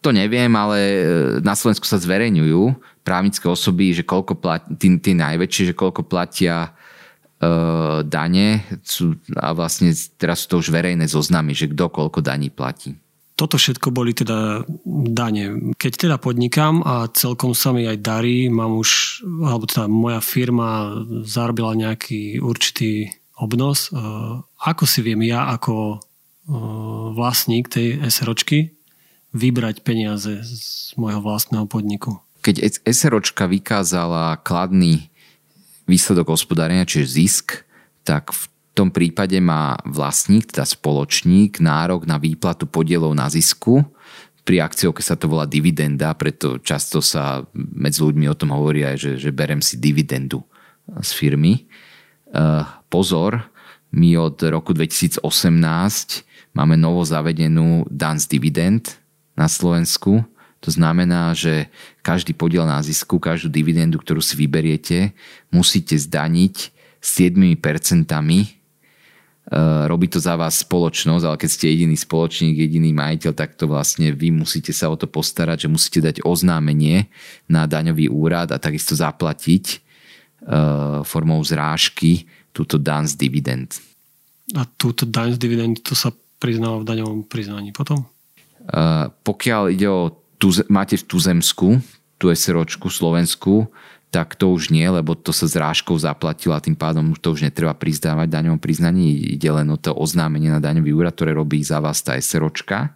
To 0.07 0.15
neviem, 0.15 0.55
ale 0.55 0.77
e, 0.79 0.99
na 1.43 1.51
Slovensku 1.51 1.83
sa 1.83 1.99
zverejňujú 1.99 2.79
právnické 3.03 3.43
osoby, 3.51 3.91
že 3.91 4.07
koľko 4.07 4.39
platia, 4.39 4.71
tí, 4.79 5.11
najväčšie, 5.11 5.71
že 5.71 5.75
koľko 5.75 6.07
platia 6.07 6.71
uh, 6.71 8.03
dane 8.03 8.67
sú, 8.83 9.15
a 9.35 9.55
vlastne 9.55 9.95
teraz 10.19 10.43
sú 10.43 10.47
to 10.51 10.55
už 10.59 10.71
verejné 10.71 11.07
zoznamy, 11.07 11.55
že 11.55 11.71
kto 11.71 11.87
koľko 11.87 12.19
daní 12.19 12.51
platí. 12.51 12.99
Toto 13.39 13.55
všetko 13.55 13.95
boli 13.95 14.11
teda 14.11 14.67
dane. 15.11 15.75
Keď 15.75 15.91
teda 16.07 16.15
podnikám 16.19 16.83
a 16.83 17.07
celkom 17.15 17.55
sa 17.55 17.71
mi 17.71 17.87
aj 17.87 17.99
darí, 17.99 18.51
mám 18.51 18.75
už, 18.75 19.23
alebo 19.43 19.67
teda 19.67 19.87
moja 19.87 20.19
firma 20.19 20.99
zarobila 21.23 21.79
nejaký 21.79 22.43
určitý 22.43 23.07
obnos, 23.39 23.87
ako 24.59 24.83
si 24.83 24.99
viem 24.99 25.23
ja 25.23 25.47
ako 25.53 26.01
vlastník 27.15 27.71
tej 27.71 28.03
SROčky 28.07 28.76
vybrať 29.37 29.85
peniaze 29.85 30.41
z 30.41 30.91
môjho 30.97 31.21
vlastného 31.21 31.69
podniku. 31.69 32.19
Keď 32.41 32.81
SROčka 32.83 33.45
vykázala 33.45 34.41
kladný 34.41 35.13
výsledok 35.87 36.33
hospodárenia, 36.33 36.89
čiže 36.89 37.13
zisk, 37.23 37.47
tak 38.03 38.33
v 38.33 38.43
tom 38.77 38.93
prípade 38.93 39.39
má 39.41 39.79
vlastník, 39.87 40.53
teda 40.53 40.67
spoločník, 40.67 41.57
nárok 41.57 42.05
na 42.05 42.21
výplatu 42.21 42.69
podielov 42.69 43.15
na 43.17 43.25
zisku. 43.31 43.81
Pri 44.45 44.61
akciovke 44.63 45.01
sa 45.01 45.17
to 45.17 45.27
volá 45.27 45.49
dividenda, 45.49 46.13
preto 46.13 46.61
často 46.61 47.01
sa 47.01 47.43
medzi 47.55 47.99
ľuďmi 48.05 48.29
o 48.29 48.37
tom 48.37 48.53
hovorí 48.53 48.85
aj, 48.85 48.95
že, 49.01 49.11
že 49.17 49.29
berem 49.33 49.59
si 49.59 49.81
dividendu 49.81 50.45
z 50.87 51.09
firmy. 51.11 51.67
Uh, 52.31 52.63
pozor, 52.87 53.43
my 53.91 54.19
od 54.19 54.39
roku 54.47 54.71
2018 54.71 55.25
máme 56.55 56.75
novo 56.79 57.03
zavedenú 57.03 57.87
dan 57.91 58.19
z 58.19 58.29
dividend, 58.29 58.99
na 59.37 59.45
Slovensku. 59.45 60.25
To 60.65 60.69
znamená, 60.73 61.37
že 61.37 61.69
každý 62.01 62.33
podiel 62.33 62.65
na 62.65 62.81
zisku, 62.81 63.21
každú 63.21 63.53
dividendu, 63.53 64.01
ktorú 64.01 64.19
si 64.19 64.33
vyberiete, 64.33 65.13
musíte 65.53 65.93
zdaniť 65.93 66.73
7%. 66.97 67.53
E, 69.47 69.55
robí 69.87 70.09
to 70.09 70.17
za 70.17 70.33
vás 70.33 70.65
spoločnosť, 70.65 71.23
ale 71.23 71.37
keď 71.37 71.49
ste 71.53 71.71
jediný 71.71 71.93
spoločník, 71.93 72.57
jediný 72.57 72.91
majiteľ, 72.91 73.31
tak 73.37 73.53
to 73.53 73.69
vlastne 73.69 74.09
vy 74.11 74.33
musíte 74.33 74.73
sa 74.73 74.89
o 74.89 74.97
to 74.97 75.05
postarať, 75.05 75.69
že 75.69 75.71
musíte 75.71 75.99
dať 76.01 76.25
oznámenie 76.25 77.07
na 77.45 77.69
daňový 77.69 78.09
úrad 78.09 78.49
a 78.49 78.57
takisto 78.57 78.97
zaplatiť 78.97 79.65
e, 79.71 79.77
formou 81.05 81.39
zrážky 81.45 82.25
túto 82.49 82.81
dan 82.81 83.05
z 83.05 83.13
dividend. 83.13 83.77
A 84.57 84.65
túto 84.65 85.05
daň 85.05 85.37
z 85.37 85.39
dividend, 85.39 85.85
to 85.85 85.93
sa 85.93 86.09
priznalo 86.41 86.81
v 86.81 86.87
daňovom 86.89 87.29
priznaní 87.29 87.69
potom? 87.69 88.09
Eh, 88.67 89.05
pokiaľ 89.23 89.63
ide 89.71 89.87
o 89.87 90.11
tu, 90.37 90.51
máte 90.67 90.99
v 90.99 91.07
tuzemsku, 91.07 91.79
tú 92.17 92.33
SROčku 92.33 92.89
Slovensku, 92.89 93.69
tak 94.09 94.39
to 94.39 94.49
už 94.49 94.71
nie, 94.71 94.87
lebo 94.87 95.13
to 95.13 95.35
sa 95.35 95.45
zrážkou 95.45 95.93
zaplatilo 95.99 96.55
a 96.55 96.63
tým 96.63 96.73
pádom 96.73 97.11
to 97.19 97.35
už 97.35 97.43
netreba 97.43 97.75
prizdávať 97.75 98.31
daňovom 98.31 98.57
priznaní. 98.57 99.35
Ide 99.35 99.51
len 99.51 99.67
o 99.67 99.77
to 99.77 99.91
oznámenie 99.91 100.47
na 100.47 100.63
daňový 100.63 100.95
úrad, 100.95 101.13
ktoré 101.13 101.35
robí 101.35 101.59
za 101.61 101.83
vás 101.83 101.99
tá 102.01 102.15
SROčka. 102.15 102.95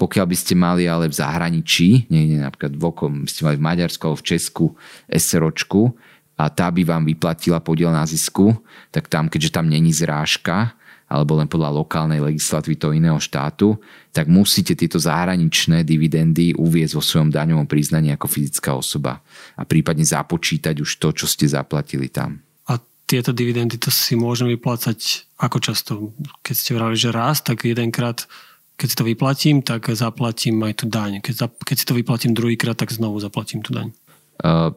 Pokiaľ 0.00 0.26
by 0.26 0.36
ste 0.36 0.54
mali 0.56 0.88
ale 0.88 1.12
v 1.12 1.18
zahraničí, 1.20 2.08
niekde 2.08 2.40
napríklad 2.40 2.72
v 2.72 2.82
okom, 2.88 3.12
by 3.24 3.30
ste 3.30 3.44
mali 3.44 3.56
v 3.60 3.66
Maďarsku 3.68 4.02
alebo 4.08 4.18
v 4.18 4.28
Česku 4.32 4.64
SROčku 5.12 5.92
a 6.40 6.48
tá 6.48 6.72
by 6.72 6.82
vám 6.88 7.04
vyplatila 7.04 7.60
podiel 7.60 7.92
na 7.92 8.08
zisku, 8.08 8.56
tak 8.88 9.12
tam, 9.12 9.28
keďže 9.28 9.60
tam 9.60 9.68
není 9.68 9.92
zrážka, 9.92 10.72
alebo 11.10 11.34
len 11.34 11.50
podľa 11.50 11.74
lokálnej 11.74 12.22
legislatívy 12.22 12.78
toho 12.78 12.94
iného 12.94 13.18
štátu, 13.18 13.74
tak 14.14 14.30
musíte 14.30 14.78
tieto 14.78 15.02
zahraničné 15.02 15.82
dividendy 15.82 16.54
uviezť 16.54 16.94
vo 16.94 17.02
svojom 17.02 17.34
daňovom 17.34 17.66
priznaní 17.66 18.14
ako 18.14 18.30
fyzická 18.30 18.78
osoba 18.78 19.18
a 19.58 19.66
prípadne 19.66 20.06
započítať 20.06 20.78
už 20.78 21.02
to, 21.02 21.10
čo 21.10 21.26
ste 21.26 21.50
zaplatili 21.50 22.06
tam. 22.06 22.38
A 22.70 22.78
tieto 23.10 23.34
dividendy 23.34 23.74
to 23.74 23.90
si 23.90 24.14
môžem 24.14 24.46
vyplácať 24.54 25.26
ako 25.42 25.58
často? 25.58 25.92
Keď 26.46 26.54
ste 26.54 26.72
vrali, 26.78 26.94
že 26.94 27.10
raz, 27.10 27.42
tak 27.42 27.66
jedenkrát 27.66 28.30
keď 28.80 28.88
si 28.88 28.96
to 28.96 29.04
vyplatím, 29.04 29.60
tak 29.60 29.92
zaplatím 29.92 30.56
aj 30.64 30.80
tú 30.80 30.86
daň. 30.88 31.20
Keď, 31.20 31.34
za, 31.36 31.46
keď 31.52 31.76
si 31.76 31.84
to 31.84 31.92
vyplatím 31.92 32.32
druhýkrát, 32.32 32.80
tak 32.80 32.88
znovu 32.88 33.20
zaplatím 33.20 33.60
tú 33.60 33.76
daň. 33.76 33.92
Uh, 34.40 34.72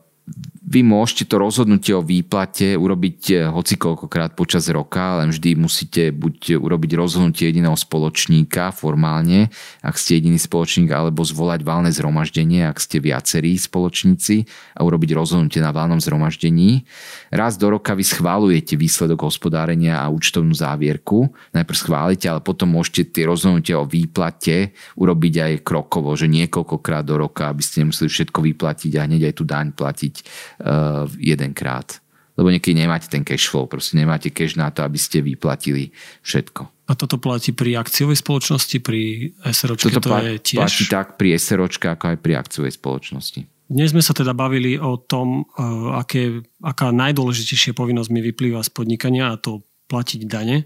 vy 0.63 0.79
môžete 0.79 1.27
to 1.27 1.35
rozhodnutie 1.35 1.91
o 1.91 1.99
výplate 1.99 2.79
urobiť 2.79 3.19
eh, 3.35 3.37
hocikoľkokrát 3.51 4.31
počas 4.39 4.71
roka, 4.71 5.19
len 5.19 5.35
vždy 5.35 5.59
musíte 5.59 6.15
buď 6.15 6.55
urobiť 6.55 6.91
rozhodnutie 6.95 7.51
jediného 7.51 7.75
spoločníka 7.75 8.71
formálne, 8.71 9.51
ak 9.83 9.99
ste 9.99 10.23
jediný 10.23 10.39
spoločník, 10.39 10.87
alebo 10.87 11.19
zvolať 11.27 11.67
valné 11.67 11.91
zhromaždenie, 11.91 12.63
ak 12.63 12.79
ste 12.79 13.03
viacerí 13.03 13.59
spoločníci 13.59 14.47
a 14.79 14.87
urobiť 14.87 15.11
rozhodnutie 15.19 15.59
na 15.59 15.75
valnom 15.75 15.99
zhromaždení. 15.99 16.87
Raz 17.27 17.59
do 17.59 17.67
roka 17.67 17.91
vy 17.91 18.07
schválujete 18.07 18.79
výsledok 18.79 19.27
hospodárenia 19.27 19.99
a 19.99 20.07
účtovnú 20.07 20.55
závierku. 20.55 21.27
Najprv 21.51 21.77
schválite, 21.77 22.25
ale 22.31 22.39
potom 22.39 22.71
môžete 22.71 23.11
tie 23.11 23.27
rozhodnutia 23.27 23.83
o 23.83 23.85
výplate 23.85 24.71
urobiť 24.95 25.33
aj 25.43 25.53
krokovo, 25.67 26.15
že 26.15 26.31
niekoľkokrát 26.31 27.03
do 27.03 27.19
roka, 27.19 27.51
aby 27.51 27.59
ste 27.59 27.83
nemuseli 27.83 28.07
všetko 28.07 28.39
vyplatiť 28.39 28.91
a 28.95 29.05
hneď 29.05 29.21
aj 29.27 29.33
tú 29.35 29.43
daň 29.43 29.75
platiť 29.75 30.15
uh, 30.61 31.09
jedenkrát. 31.17 32.03
Lebo 32.33 32.49
niekedy 32.49 32.73
nemáte 32.73 33.05
ten 33.09 33.21
cash 33.21 33.45
flow, 33.45 33.69
proste 33.69 33.93
nemáte 33.93 34.33
cash 34.33 34.57
na 34.57 34.73
to, 34.73 34.81
aby 34.81 34.97
ste 34.97 35.21
vyplatili 35.21 35.93
všetko. 36.25 36.65
A 36.89 36.99
toto 36.99 37.15
platí 37.15 37.55
pri 37.55 37.79
akciovej 37.79 38.19
spoločnosti, 38.19 38.77
pri 38.83 39.31
SROčke 39.39 39.93
toto 39.93 40.11
to 40.11 40.17
je 40.19 40.35
tiež? 40.41 40.59
platí 40.59 40.83
tak 40.89 41.15
pri 41.15 41.37
SROčke, 41.39 41.87
ako 41.93 42.03
aj 42.11 42.17
pri 42.19 42.33
akciovej 42.35 42.73
spoločnosti. 42.75 43.41
Dnes 43.71 43.95
sme 43.95 44.03
sa 44.03 44.11
teda 44.11 44.35
bavili 44.35 44.75
o 44.75 44.99
tom, 44.99 45.47
e, 45.55 45.63
aké, 45.95 46.43
aká 46.59 46.91
najdôležitejšia 46.91 47.71
povinnosť 47.71 48.09
mi 48.11 48.19
vyplýva 48.19 48.59
z 48.59 48.69
podnikania 48.75 49.31
a 49.31 49.39
to 49.39 49.63
platiť 49.87 50.27
dane. 50.27 50.57
E, 50.61 50.65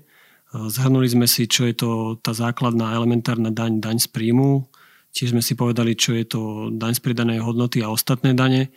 zhrnuli 0.52 1.06
sme 1.06 1.30
si, 1.30 1.46
čo 1.46 1.70
je 1.70 1.78
to 1.78 1.90
tá 2.18 2.34
základná 2.34 2.98
elementárna 2.98 3.54
daň, 3.54 3.78
daň 3.78 4.02
z 4.02 4.10
príjmu, 4.10 4.66
Tiež 5.18 5.34
sme 5.34 5.42
si 5.42 5.58
povedali, 5.58 5.98
čo 5.98 6.14
je 6.14 6.30
to 6.30 6.70
daň 6.70 6.94
z 6.94 7.02
pridanej 7.02 7.42
hodnoty 7.42 7.82
a 7.82 7.90
ostatné 7.90 8.38
dane. 8.38 8.70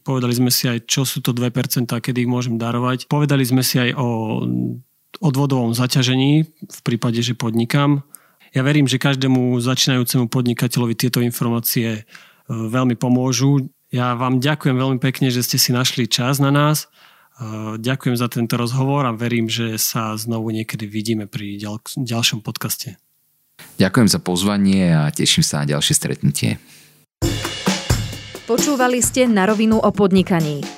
Povedali 0.00 0.32
sme 0.32 0.48
si 0.48 0.64
aj, 0.64 0.88
čo 0.88 1.04
sú 1.04 1.20
to 1.20 1.36
2%, 1.36 1.52
kedy 1.84 2.24
ich 2.24 2.30
môžem 2.30 2.56
darovať. 2.56 3.04
Povedali 3.04 3.44
sme 3.44 3.60
si 3.60 3.76
aj 3.76 3.92
o 4.00 4.08
odvodovom 5.20 5.76
zaťažení 5.76 6.48
v 6.48 6.80
prípade, 6.80 7.20
že 7.20 7.36
podnikám. 7.36 8.00
Ja 8.56 8.64
verím, 8.64 8.88
že 8.88 8.96
každému 8.96 9.60
začínajúcemu 9.60 10.32
podnikateľovi 10.32 10.94
tieto 10.96 11.20
informácie 11.20 12.00
e, 12.00 12.02
veľmi 12.48 12.96
pomôžu. 12.96 13.68
Ja 13.92 14.16
vám 14.16 14.40
ďakujem 14.40 14.72
veľmi 14.72 14.98
pekne, 15.04 15.28
že 15.28 15.44
ste 15.44 15.60
si 15.60 15.76
našli 15.76 16.08
čas 16.08 16.40
na 16.40 16.48
nás. 16.48 16.88
E, 17.36 17.76
ďakujem 17.76 18.16
za 18.16 18.32
tento 18.32 18.56
rozhovor 18.56 19.04
a 19.04 19.12
verím, 19.12 19.52
že 19.52 19.76
sa 19.76 20.16
znovu 20.16 20.48
niekedy 20.48 20.88
vidíme 20.88 21.28
pri 21.28 21.60
ďal- 21.60 21.84
ďalšom 22.00 22.40
podcaste. 22.40 22.96
Ďakujem 23.78 24.08
za 24.10 24.18
pozvanie 24.18 24.90
a 24.90 25.10
teším 25.14 25.46
sa 25.46 25.62
na 25.62 25.74
ďalšie 25.76 25.94
stretnutie. 25.94 26.50
Počúvali 28.48 29.04
ste 29.04 29.28
na 29.28 29.44
rovinu 29.44 29.76
o 29.76 29.90
podnikaní. 29.92 30.77